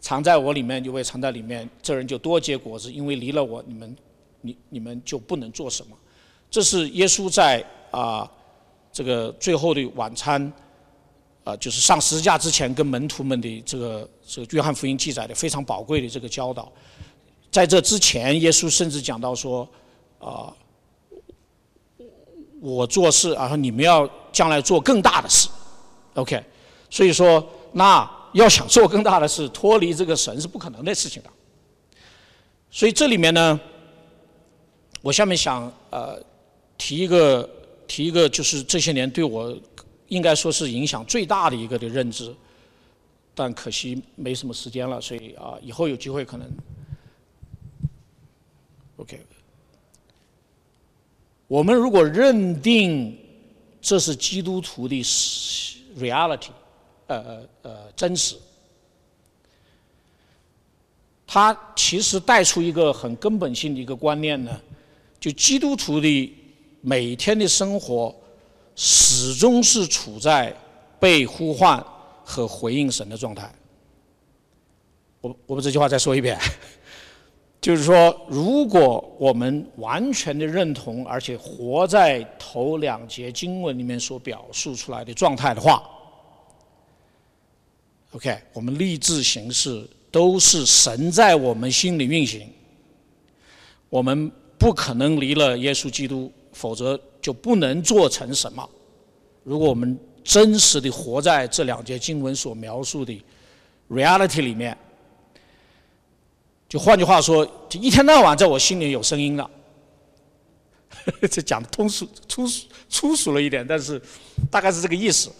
[0.00, 3.96] 藏在我里面，就会藏在里面，这人就多结果子，因为离了我，你们
[4.40, 5.96] 你你们就不能做什么。
[6.54, 8.30] 这是耶稣在啊
[8.92, 10.52] 这个最后的晚餐
[11.42, 16.70] 啊，就是上十字架之前跟门徒们的这个这个约翰福音记载的非常宝贵的这个教导。
[17.50, 19.68] 在这之前，耶稣甚至讲到说
[20.20, 20.54] 啊。
[22.60, 25.50] 我做事，然后你们要将来做更大的事
[26.14, 26.42] ，OK？
[26.88, 31.28] 所以说，那要想做更大的事，脱离这个神是不可能的事情的。
[32.70, 33.60] 所以这里面呢，
[35.02, 36.18] 我下面想呃
[36.76, 37.48] 提一个
[37.86, 39.56] 提一个，就是这些年对我
[40.08, 42.34] 应该说是影响最大的一个的认知，
[43.34, 46.50] 但可惜没什么时间了，所以啊，以后有机会可能
[48.96, 49.20] OK。
[51.46, 53.16] 我们如果认定
[53.80, 55.02] 这是基督徒的
[55.98, 56.50] reality，
[57.06, 58.34] 呃呃真实，
[61.26, 64.58] 它其实带出一个很根本性的一个观念呢，
[65.20, 66.34] 就基督徒的
[66.86, 68.14] 每天的生活
[68.76, 70.54] 始终是处在
[71.00, 71.82] 被呼唤
[72.22, 73.50] 和回应神的状态。
[75.22, 76.38] 我我把这句话再说一遍。
[77.58, 85.82] 就是说，如果我们完全的认同，而且活在头两节经文里面所表述出来的状态的话
[88.12, 92.46] ，OK，我们立志行事都是神在我们心里运行，
[93.88, 98.66] 我们不可能离了耶稣基督，否则就不能做成什么。
[99.42, 103.22] 如果我们真实的活在这两节经文所描述的
[103.90, 104.74] reality 里面。
[106.66, 109.48] 就换句话说，就一天到晚在我心里有声音了。
[111.30, 114.00] 这讲的通俗粗俗粗俗了一点，但是
[114.50, 115.30] 大概是这个意思。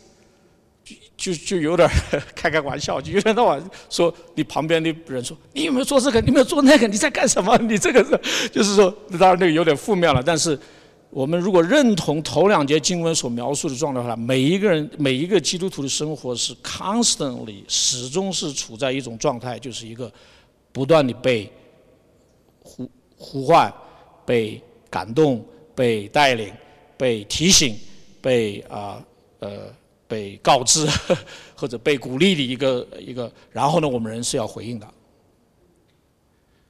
[0.84, 1.88] 就就就有点
[2.36, 3.60] 开开玩笑，就一天到晚
[3.90, 7.56] 说你旁边的人说你有没有做这个，你有没有做那个，你在干什么？
[7.58, 10.22] 你这个是就是说，当然那个有点负面了。
[10.22, 10.56] 但是
[11.14, 20.12] 我们如果认同头两节经文所描述的状态的话，每一个人每一个基督徒的生活是 constantly 始终是处在一种状态，就是一个。
[20.72, 21.48] 不断的被
[22.60, 23.72] 呼呼唤、
[24.26, 24.60] 被
[24.90, 26.52] 感动、被带领、
[26.96, 27.76] 被提醒、
[28.20, 29.00] 被啊
[29.38, 29.72] 呃
[30.08, 30.84] 被告知
[31.54, 34.94] 或者被鼓励的一个一个，然后呢，我们人是要回应的。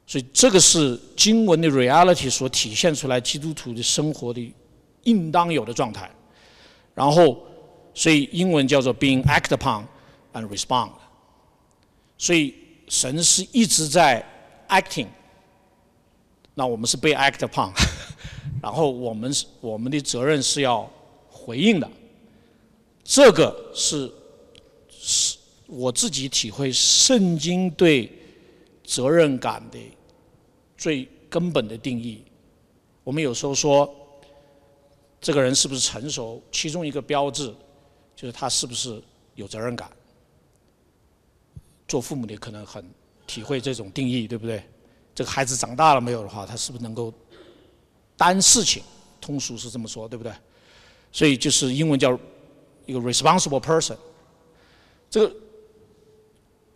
[0.06, 4.54] 所以这个是经文的 reality 所体现出来基督徒的生活的
[5.04, 6.10] 应当有的状态。
[6.94, 7.38] 然后，
[7.92, 9.84] 所以英文叫做 being act upon
[10.32, 10.90] and respond。
[12.18, 12.54] 所以。
[12.86, 14.22] 神是一直在
[14.68, 15.06] acting，
[16.52, 17.72] 那我们是被 act upon，
[18.62, 20.88] 然后我们是我们的责任是要
[21.30, 21.90] 回应的，
[23.02, 24.12] 这个是
[24.90, 28.12] 是我自己体会圣经对
[28.84, 29.78] 责任感的
[30.76, 32.22] 最根本的定义。
[33.02, 33.92] 我们有时候说
[35.20, 37.52] 这个人是不是成熟，其中一个标志
[38.14, 39.02] 就是他是不是
[39.34, 39.90] 有责任感。
[41.88, 42.84] 做父母的可能很
[43.26, 44.62] 体会这种定义，对不对？
[45.14, 47.12] 这个孩子长大了没有的话，他是不是能够
[48.16, 48.82] 担事情？
[49.20, 50.32] 通俗是这么说，对不对？
[51.12, 52.18] 所以就是英文叫
[52.84, 53.96] 一个 responsible person。
[55.08, 55.34] 这个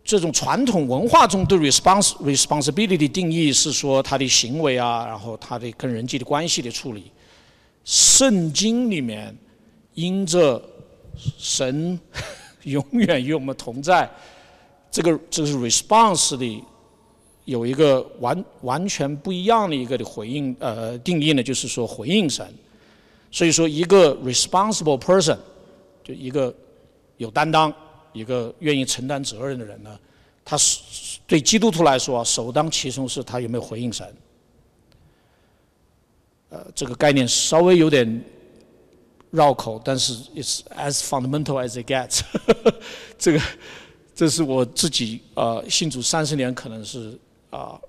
[0.09, 7.11] 这种传统文化中对 respons responsibility 的定义是说他的行为啊，然后他的跟人际的关系的处理。
[7.85, 9.37] 圣经里面
[9.93, 10.59] 因着
[11.37, 11.99] 神
[12.63, 14.09] 永远与我们同在，
[14.89, 16.63] 这个这是 response 的
[17.45, 22.43] 有一个完完全不一样的一个的回应呃定义呢，就是说回应神。
[23.31, 25.37] 所以说，一个 responsible person
[26.03, 26.51] 就一个
[27.17, 27.71] 有担当、
[28.13, 29.99] 一个愿意承担责任的人呢，
[30.43, 34.15] 他是对基督徒来说首当其冲是他有没有回应神。
[36.49, 38.23] 呃，这个概念稍微有点
[39.29, 42.21] 绕口，但是 it's as fundamental as it gets。
[43.19, 43.41] 这个
[44.15, 47.15] 这是我自己呃信主三十年，可能是
[47.51, 47.79] 啊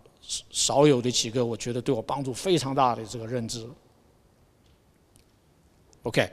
[0.50, 3.66] 少有的几个，我觉得对我帮助非常大的这个认知。
[6.02, 6.30] OK，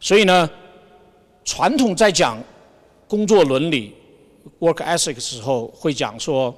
[0.00, 0.50] 所以呢，
[1.44, 2.42] 传统在讲
[3.08, 3.94] 工作伦理
[4.60, 6.54] （work ethic） 的时候，会讲说，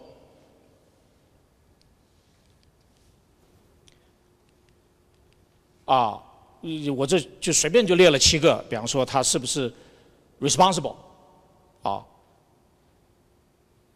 [5.84, 6.20] 啊，
[6.96, 9.72] 我这就随便就列了七个，比方说他是不是
[10.40, 10.96] responsible，
[11.82, 12.04] 啊，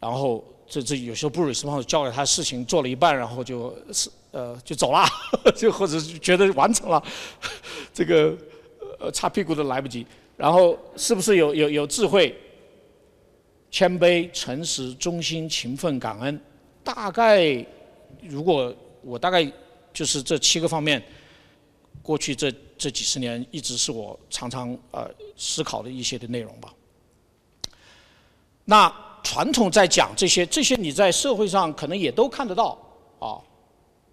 [0.01, 5.05] 然后这这有时候不 responsible，交给他事情做了一半，然后就是呃就走了，
[5.57, 7.03] 就或者觉得完成了。
[7.93, 8.37] 这个
[8.99, 12.37] 呃擦屁股都来不及，然后是不是有有有智慧、
[13.75, 16.41] 谦卑、诚实、忠心、勤奋、感恩？
[16.85, 17.67] 大概
[18.23, 18.73] 如果
[19.03, 19.45] 我大概
[19.93, 21.03] 就是这七个方面，
[22.01, 26.73] 过去这这几十年一直是我常常呃思考的一些的内容吧。
[28.65, 28.95] 那
[29.25, 32.79] 传统在讲这些，这些你在社会上可能也都看得到
[33.19, 33.43] 啊，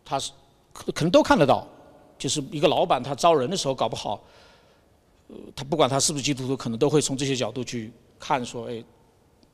[0.03, 0.31] 他是
[0.73, 1.67] 可可能都看得到。
[2.17, 4.23] 就是一个老板，他招人的时候搞不好，
[5.55, 8.83] 他不管他是不是基督徒，可能都会从这些角度去看，说，哎，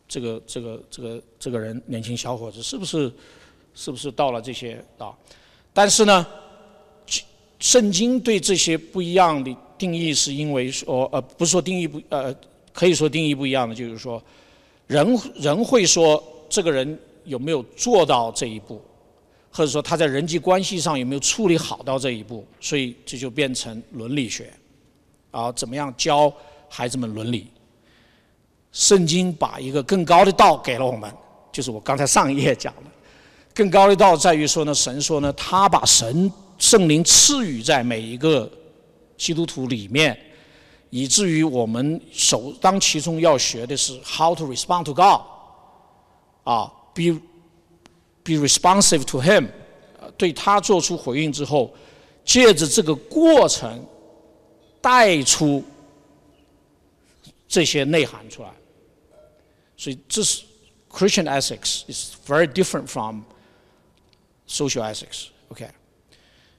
[0.07, 3.11] 这个这个这个这个人年轻小伙子是不是
[3.73, 5.15] 是不是到了这些啊？
[5.73, 6.25] 但是呢，
[7.59, 12.33] 圣经对这些不一样的定义，是因为说，呃，不是说定义不，呃，
[12.73, 14.23] 可以说定义不一样的，就是说，
[14.87, 18.81] 人人会说这个人有没有做到这一步。
[19.49, 24.53] 或者说他在人际关系上有没有处理好到这一步，所以这就变成伦理学，
[25.31, 26.31] 啊，怎么样教
[26.69, 27.47] 孩子们伦理？
[28.71, 31.11] 圣经把一个更高的道给了我们，
[31.51, 32.91] 就是我刚才上一页讲的，
[33.53, 38.49] 更高的道在于说呢，神说呢，他把神圣灵赐予在每一个
[39.17, 40.17] 基督徒里面，
[40.89, 45.21] 以至于我们首当其冲要学的是 how to respond to God，
[46.43, 47.19] 啊，be。
[48.27, 49.47] be responsive to him，
[50.17, 51.73] 对他做出回应之后，
[52.25, 53.81] 借着这个过程
[54.81, 55.63] 带出
[57.47, 58.49] 这些内涵出来。
[59.75, 60.43] 所以这是
[60.89, 63.21] Christian ethics is very different from
[64.47, 65.27] social ethics。
[65.49, 65.69] OK，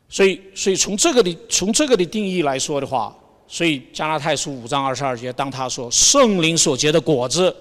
[0.08, 3.16] 所以所以从这个的从这个的定义来说的话，
[3.46, 7.54] 所以加拉太书五章二十二节，当他说圣灵所结的果子。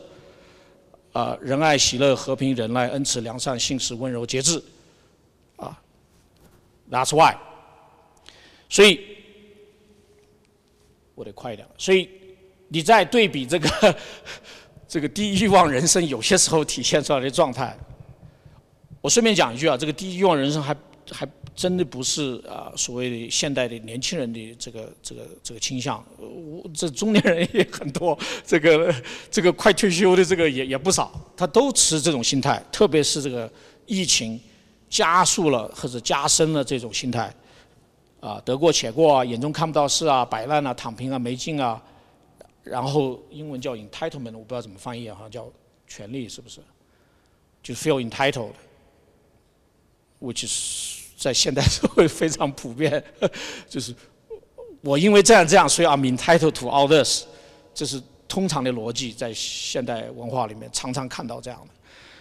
[1.13, 4.63] 啊，仁爱、喜乐、和平、忍耐、恩慈、良善、信实、温柔、节制，
[5.55, 5.81] 啊
[6.91, 7.35] ，That's why。
[8.69, 8.99] 所以，
[11.15, 11.67] 我得快一点。
[11.75, 12.07] 所以，
[12.69, 13.97] 你再对比这个
[14.87, 17.77] 这个低欲望人生，有些时候体现出来的状态。
[19.01, 20.75] 我顺便讲一句啊，这个低欲望人生还
[21.11, 21.27] 还。
[21.57, 28.15] 真的不是啊，所谓的现代的年轻人的这个这个这个倾向，我这中年人也很多，
[28.45, 28.93] 这个
[29.31, 33.51] 这个快退休的这个也也不少，他都持这种心态，特别是这个
[33.87, 34.39] 疫情
[34.87, 37.33] 加速了或者加深了这种心态，
[38.19, 41.81] 啊，得过且过啊，眼中看不到事啊，摆烂啊，躺平啊，没劲啊，
[42.69, 45.51] 然后英文叫 entitlement，我不知道怎么翻译，好像叫
[45.87, 46.61] 权利是不是？
[47.63, 53.03] 就 feel entitled，which 在现代社会非常普遍，
[53.67, 53.93] 就是
[54.81, 57.25] 我因为这样这样，所以 I'm entitled to all this，
[57.73, 61.73] 这是通常的逻辑，在现代文化里面常常看到这样的。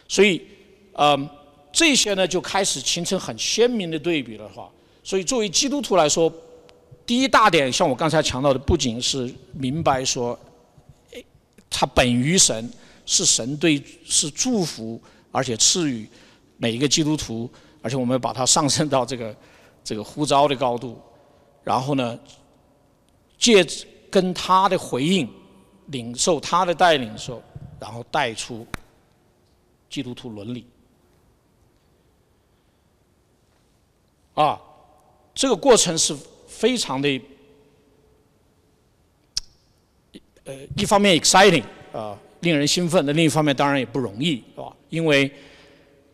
[0.09, 0.43] 所以，
[0.95, 1.29] 嗯，
[1.73, 4.71] 这些呢就开始形成很鲜明的对比了话。
[5.03, 6.33] 所以，作为基督徒来说，
[7.07, 10.37] 第一大点，像我刚才强调的，不仅是明白说，
[11.71, 12.69] 他本于神，
[13.07, 15.01] 是神对是祝福，
[15.31, 16.09] 而且赐予
[16.57, 17.49] 每一个基督徒。
[17.83, 19.37] 而且我们把它上升到这个
[19.85, 21.01] 这个呼召的高度，
[21.63, 22.19] 然后呢，
[23.39, 23.65] 借
[24.11, 25.29] 跟他的回应，
[25.87, 27.41] 领受他的带领的时候，
[27.79, 28.67] 然后带出
[29.89, 30.67] 基督徒伦理。
[34.35, 34.61] 啊，
[35.33, 36.17] 这个过程是
[36.59, 37.21] 非常的，
[40.45, 44.75] 呃，一方面 exciting 啊，令人兴奋；那另一方面当然也不容易，是吧？
[44.89, 45.31] 因为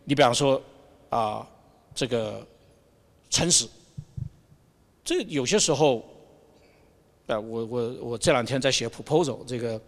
[0.03, 0.61] 你比方说
[1.09, 1.47] 啊。
[1.95, 2.43] 这个
[3.29, 3.67] 诚实，
[5.05, 6.03] 这有些时候
[7.27, 9.79] 呃，我我我这两天在写 proposal，这个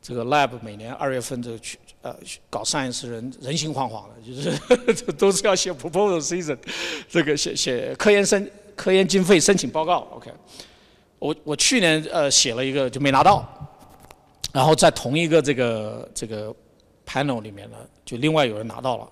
[0.00, 2.16] 这个 lab 每年二月份这个去呃
[2.48, 4.32] 搞 science 人人心惶惶的，就
[4.94, 6.56] 是 都是要写 proposal season，
[7.10, 10.30] 这个写写科研申科研经费申请报告，OK。
[11.18, 13.46] 我我去年呃写了一个就没拿到，
[14.52, 16.54] 然后在同一个这个这个
[17.06, 19.08] panel 里面呢，就另外有人拿到了，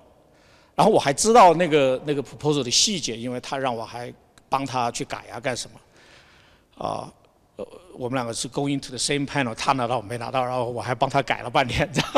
[0.75, 4.13] 然后我还知道那个那个 proposal 的细节，因为他让我还
[4.49, 7.13] 帮他去改啊干什么，啊。
[7.57, 7.67] 呃，
[7.99, 12.09] 我们两个是 going to the same panel，他拿到我没拿到，然后我还帮他改了半天，这样。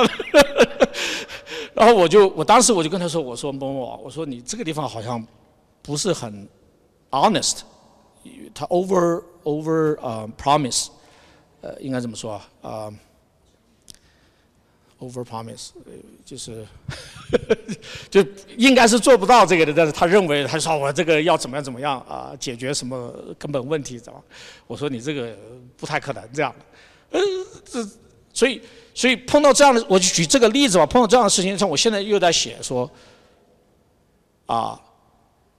[1.75, 5.21] 然后我就，我当时我就跟他说，我说某某，我说你这个地方好像
[5.83, 6.49] 不是很
[7.15, 7.61] honest，
[8.55, 10.89] 他 over over 呃 promise，
[11.61, 12.49] 呃应该怎么说啊？
[12.62, 12.95] 啊。
[15.01, 15.71] Over promise，
[16.25, 16.65] 就是，
[18.09, 18.25] 就
[18.57, 24.25] 应该是做不到这个的，但是他认为他说我这个要怎么样怎么样啊，解决什么根本问题，怎么？
[24.67, 25.37] 我说你这个
[25.77, 26.55] 不太可能这样
[27.11, 27.21] 的，呃，
[27.67, 27.87] 这
[28.33, 28.62] 所以
[28.95, 30.87] 所以碰到这样的，我就举这个例子吧。
[30.87, 32.91] 碰到这样的事情，像我现在又在写说，
[34.47, 34.81] 啊。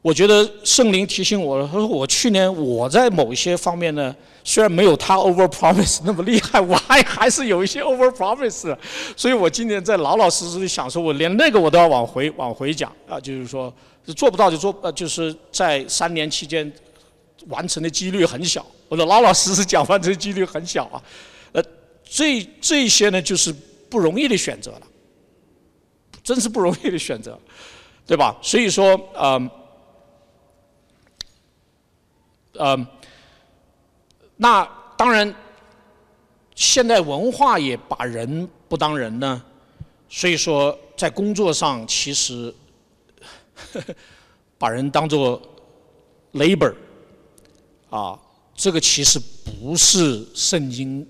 [0.06, 8.78] 我觉得圣灵提醒我了，他说我去年我在某一些方面呢，虽然没有他 over promise 那么厉害，我 还还是有一些 over promise，
[9.18, 13.74] 所以我今年在老老实实的想说，我连那个我都要往回往回讲啊，就是说
[14.16, 16.72] 做不到就做，呃，就是在三年期间
[17.48, 21.02] 完成的几率很小，我说老老实实讲完成的几率很小啊，
[21.52, 21.64] 呃，
[22.08, 23.52] 这这些呢就是
[23.90, 24.82] 不容易的选择了，
[26.24, 27.36] 真是不容易的选择，
[28.06, 28.38] 对吧？
[28.44, 29.34] 所以说，嗯。
[29.34, 29.52] 呃，
[32.60, 32.88] 嗯
[34.38, 35.34] 那当然，
[36.56, 39.42] 现代文化也把人不当人呢，
[40.10, 42.54] 所以说在工作上其实
[44.58, 45.42] 把人当做
[46.34, 46.74] labor，
[47.90, 48.20] 啊，
[48.54, 51.08] 这个其实不是圣经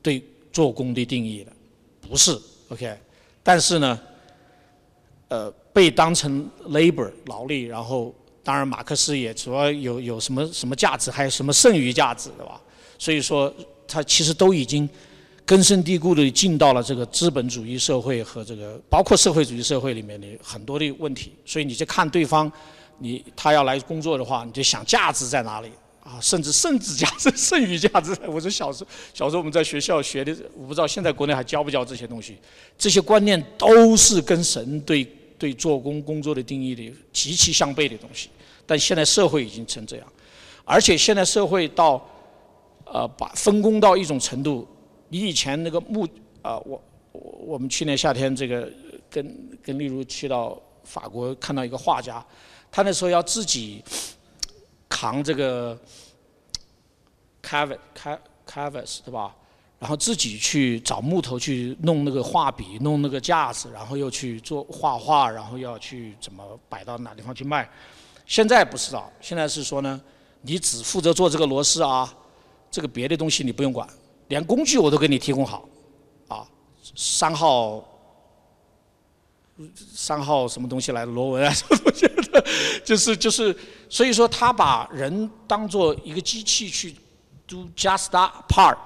[0.00, 0.22] 对
[0.52, 1.52] 做工的定义的，
[2.08, 2.38] 不是
[2.68, 2.96] ，OK，
[3.42, 4.00] 但是呢，
[5.28, 8.14] 呃，被当成 labor 劳力，然后。
[8.42, 12.60] 当然，马克思也主要有有什么什么价值，还有什么剩余价值，对吧？
[12.98, 13.52] 所以说，
[13.86, 14.88] 他其实都已经
[15.44, 21.32] 根深蒂固的进到了这个资本主义社会和这个包括社会主义社会里面的很多的问题。
[21.44, 22.50] 所以你就看对方，
[22.98, 25.70] 你他要来工作的话，你就想价值在哪里
[26.02, 26.18] 啊？
[26.20, 28.16] 甚至甚至价值、 剩余价值。
[28.26, 32.36] 我说小时候小时候我们在学校学的，我不知道现在国内还教不教这些东西？
[32.76, 35.06] 这些观念都是跟神对
[35.38, 38.28] 对做工工作的定义的极其相悖的东西。
[38.66, 40.12] 但现在社会已经成这样，
[40.64, 42.06] 而且现在社会到，
[42.84, 44.68] 呃，把分工到一种程度。
[45.08, 46.06] 你以前那个木，
[46.42, 46.82] 啊，我
[47.12, 48.70] 我我们去年夏天这个
[49.08, 52.22] 跟跟例如去到法国看到一个画家，
[52.70, 53.82] 他那时候要自己
[54.86, 55.78] 扛这个
[57.42, 57.78] canvas
[58.46, 59.34] canvas 对吧？
[59.78, 67.68] 然后自己去找木头去弄那个画笔，弄那个架子，然后又去做画画，然后要去怎么摆到哪地方去卖。
[68.26, 70.00] 现在不是啊，现在是说呢，
[70.42, 72.12] 你只负责做这个螺丝啊，
[72.70, 73.88] 这个别的东西你不用管，
[74.26, 75.66] 连工具我都给你提供好，
[76.26, 76.46] 啊，
[76.96, 77.82] 三号，
[79.76, 82.44] 三号什么东西来的螺纹啊，什么东西的，
[82.84, 83.56] 就是 就是，
[83.88, 86.94] 所以说他把人当做一个机器去
[87.46, 88.76] do just a part，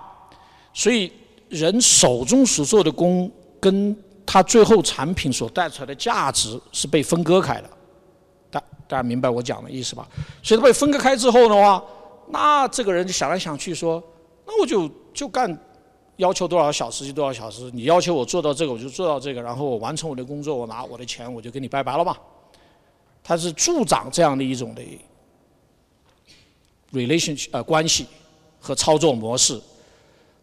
[0.73, 1.13] 所以
[1.49, 3.31] 人手中所做的工
[3.61, 7.71] 跟他最后产品所带出来的价值是被分割开的。
[8.51, 10.09] 大大家明白我讲的意思吧？
[10.43, 11.83] 所以他被分割开之后的话，
[12.29, 14.03] 那这个人就想来想去说，
[14.47, 15.59] 那我就就干，
[16.17, 17.71] 要求多少小时就多少小时。
[17.73, 22.19] 你要求我做到这个，我就做到这个，然后我完成我的工作，我拿我的钱，我就跟你拜拜了吧。
[23.23, 24.83] 他是助长这样的一种的
[26.93, 28.07] relationship 呃关系
[28.61, 29.61] 和操作模式。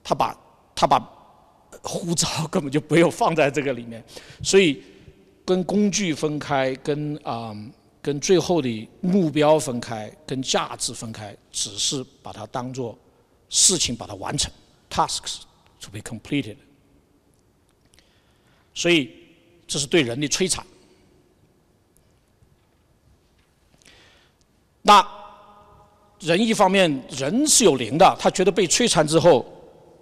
[0.09, 0.35] 他把
[0.73, 0.99] 他把
[1.83, 4.03] 护照 根本就没有放在这个里面，
[4.41, 4.81] 所以
[5.45, 7.55] 跟工具分开，跟啊。
[8.01, 12.97] 跟最后的目标分开，跟价值分开，只是把它当做
[13.49, 14.49] 事情，把它完成
[14.89, 15.41] ，tasks
[15.81, 16.55] to be completed。
[18.73, 19.11] 所以
[19.67, 20.65] 这是对人的摧残。
[24.81, 25.05] 那
[26.21, 29.45] 人一方面，人是有灵的，他觉得被摧残之后，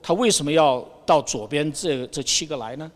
[0.02, 2.92] 他为什么要到左边这这七个来呢？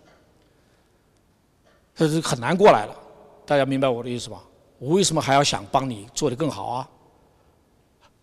[1.94, 2.96] 他是很难过来了。
[3.46, 4.42] 大家明白我的意思吧？
[4.80, 6.90] 我为什么还要想帮你做得更好啊？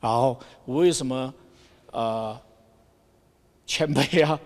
[0.00, 1.32] 然后我为什么
[1.90, 2.38] 呃
[3.66, 4.38] 谦卑啊？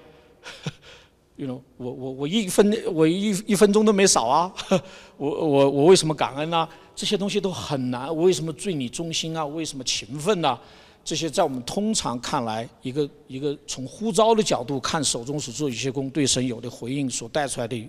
[1.36, 4.52] you know，我我我一分我一一分钟都没少啊！
[5.16, 6.68] 我我我为什么感恩呢？
[6.94, 8.08] 这些东西都很难。
[8.08, 9.46] 我为什么对你忠心啊？
[9.46, 10.58] 为什么勤奋呢？
[11.04, 17.88] 这些在我们通常看来，一个一个从呼召的角度看手中所做一些工对神有的回应所带出来的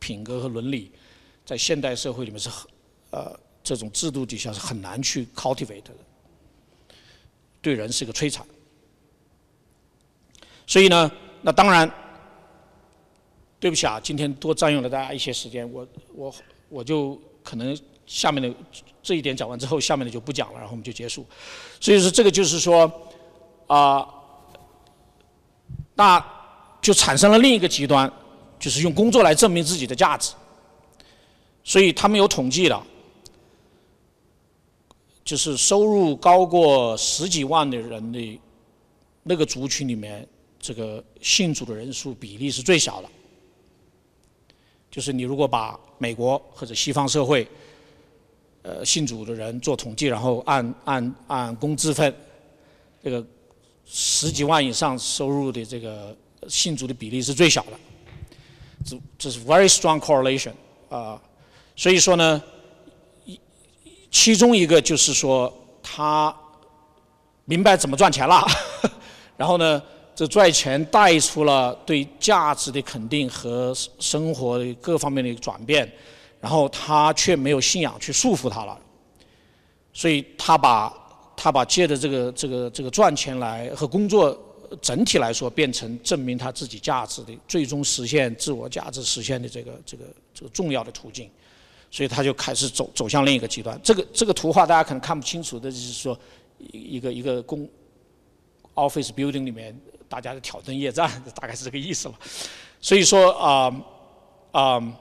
[0.00, 0.90] 品格和伦理，
[1.46, 2.68] 在现代社会里面是很
[3.10, 5.90] 呃这种制度底下是很难去 cultivate 的，
[7.62, 8.44] 对人是一个摧残。
[10.66, 11.10] 所以呢，
[11.42, 11.88] 那当然，
[13.60, 16.34] 对不起啊，今天多占用了大家一些时间，我我
[16.68, 18.54] 我就可能下面的。
[19.06, 21.26] 这一点讲完之后，下面的就不讲了，然后我们就结束。
[21.78, 22.90] 所以说，这个就是说，
[23.66, 24.08] 啊，
[25.94, 26.26] 那
[26.80, 28.10] 就产生了另一个极端，
[28.58, 30.32] 就是用工作来证明自己的价值。
[31.62, 32.82] 所以他们有统计的，
[35.22, 38.40] 就是收入高过十几万的人的
[39.22, 40.26] 那个族群里面，
[40.58, 43.08] 这个信主的人数比例是最小的。
[44.90, 47.46] 就是你如果把美国或者西方社会。
[48.64, 52.12] 呃，信主的人做统计，然后按按按工资分，
[53.02, 53.22] 这个
[53.84, 56.16] 十几万以上收入的这个
[56.48, 57.72] 信主的比例是最小的，
[58.82, 60.52] 这这是 very strong correlation
[60.88, 61.20] 啊，
[61.76, 62.42] 所以说呢，
[63.26, 63.38] 一
[64.10, 66.34] 其中一个就是说他
[67.44, 68.42] 明白怎么赚钱了，
[69.36, 69.82] 然后呢，
[70.14, 75.86] 这赚钱带出了对价值的肯定和生活各方面的转变。
[76.44, 78.78] 然后他却没有信仰去束缚他了，
[79.94, 80.92] 所以他把
[81.34, 84.38] 他把借的这个这个这个赚钱来和工作
[84.82, 90.04] 整体来说变成证明他自己价值的最终实现自我价值实现的这个这个
[90.34, 91.30] 这个重要的途径，
[91.90, 93.80] 所以他就开始走走向另一个极端。
[93.82, 96.18] 这个这个图画大家可能看不清楚的就是说
[96.58, 97.66] 一个一个公
[98.74, 99.74] office building 里面
[100.10, 102.18] 大家的挑灯夜战，大概是这个意思吧。
[102.82, 103.74] 所以说啊
[104.52, 105.00] 啊。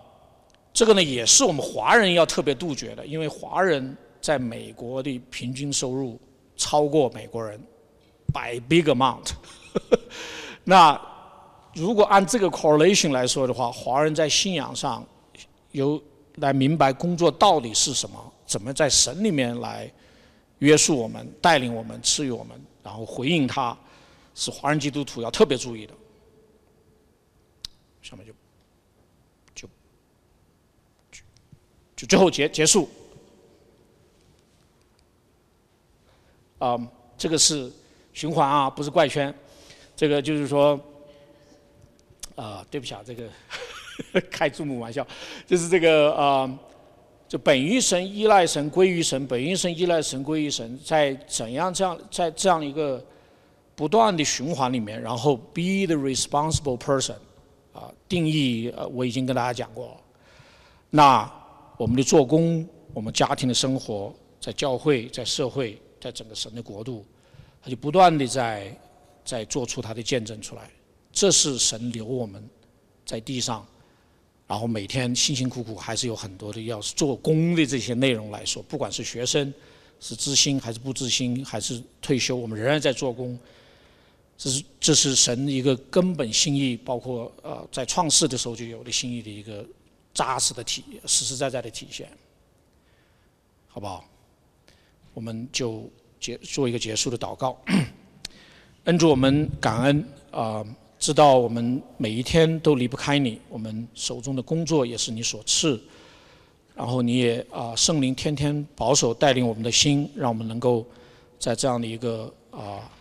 [0.73, 6.19] 这个呢，也是我们华人要特别杜绝的，因为华人在美国的平均收入
[6.57, 7.61] 超过美国人
[8.33, 9.33] ，by big amount。
[10.65, 10.99] 那
[11.75, 15.05] 如果按这个 correlation 来说的话，华人在信仰上
[15.71, 16.01] 有
[16.37, 19.91] 来明白工作到底是什么，怎么在神里面来
[20.57, 23.77] 约束我们、带领我们、赐予我们，然后回应他，
[24.33, 25.93] 是华人基督徒要特别注意的。
[28.01, 28.33] 下面就。
[32.07, 32.89] 最后结结束，
[36.59, 36.77] 啊，
[37.17, 37.71] 这个是
[38.13, 39.33] 循环啊，不是怪圈。
[39.95, 40.79] 这个就是说，
[42.35, 43.29] 啊，对不起啊，这个
[44.29, 45.05] 开注目玩笑，
[45.45, 46.59] 就是这个啊，
[47.27, 53.01] 就本于神依赖神归于神，本于神依赖神归于神，在怎样这样在这样一个
[53.75, 57.15] 不断的循环里面，然后 be the responsible person，
[57.71, 59.97] 啊，定义我已经跟大家讲过了，
[60.89, 61.42] 那。
[61.75, 67.03] 我们的做工，我们家庭的生活，在教会，在社会，在整个神的国度，
[67.61, 68.79] 他就不断的在
[69.25, 70.69] 在做出他的见证出来。
[71.11, 72.47] 这是神留我们
[73.05, 73.65] 在地上，
[74.47, 79.51] 然后每天辛辛苦苦，还是有很多的要做工的这些内容来说，不管是学生
[79.99, 83.37] 是知心还是不知心，还是退休，我们仍然在做工。
[84.37, 89.65] 这是这是神一个根本心意，包括呃在创世的时候就有的心意的一个。
[90.13, 92.07] 扎实的体，实实在在的体现，
[93.67, 94.05] 好不好？
[95.13, 97.59] 我们就结做一个结束的祷告。
[98.85, 100.63] 恩主，我们感恩啊，
[100.99, 105.81] 知道我们每一天都离不开你，我们手中的工作也是你所赐，
[106.75, 110.85] 然后你也啊，圣灵天天保守带领我们的心，让我们能够
[111.39, 112.91] 在这样的一个啊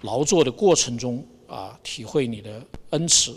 [0.00, 3.36] 劳作的过程中啊，体会你的恩慈，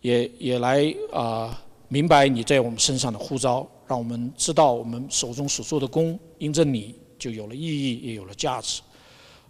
[0.00, 1.60] 也也来啊。
[1.92, 8.80] 明白你在我们身上的呼召，让我们知道我们手中所做的功，因着你就有了意义，也有了价值。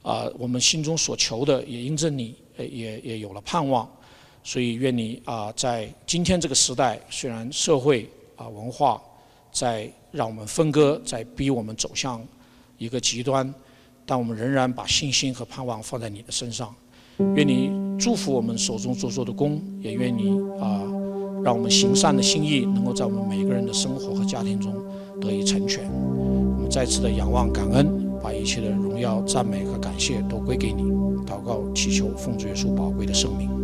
[0.02, 3.88] 啊，我们心中所求的，也因着你，也也有了盼望。
[4.42, 9.00] 所以愿你啊，在今天这个时代，虽然社会啊文化
[9.52, 12.20] 在让我们分割，在逼我们走向
[12.76, 13.54] 一个极端，
[14.04, 16.74] 但我们仍然把信心和盼望放在你的身上。
[17.36, 17.70] 愿你
[18.00, 20.82] 祝福我们手中所做的功，也愿你啊。
[21.44, 24.72] 让我们行善的心意能够在我们每个人的生活和家庭中
[25.20, 25.84] 得以成全。
[26.56, 30.82] 我们再次的仰望感恩，把一切的荣耀、赞美和感谢都归给你。
[31.26, 33.61] 祷告，祈求奉主耶稣宝贵的圣名。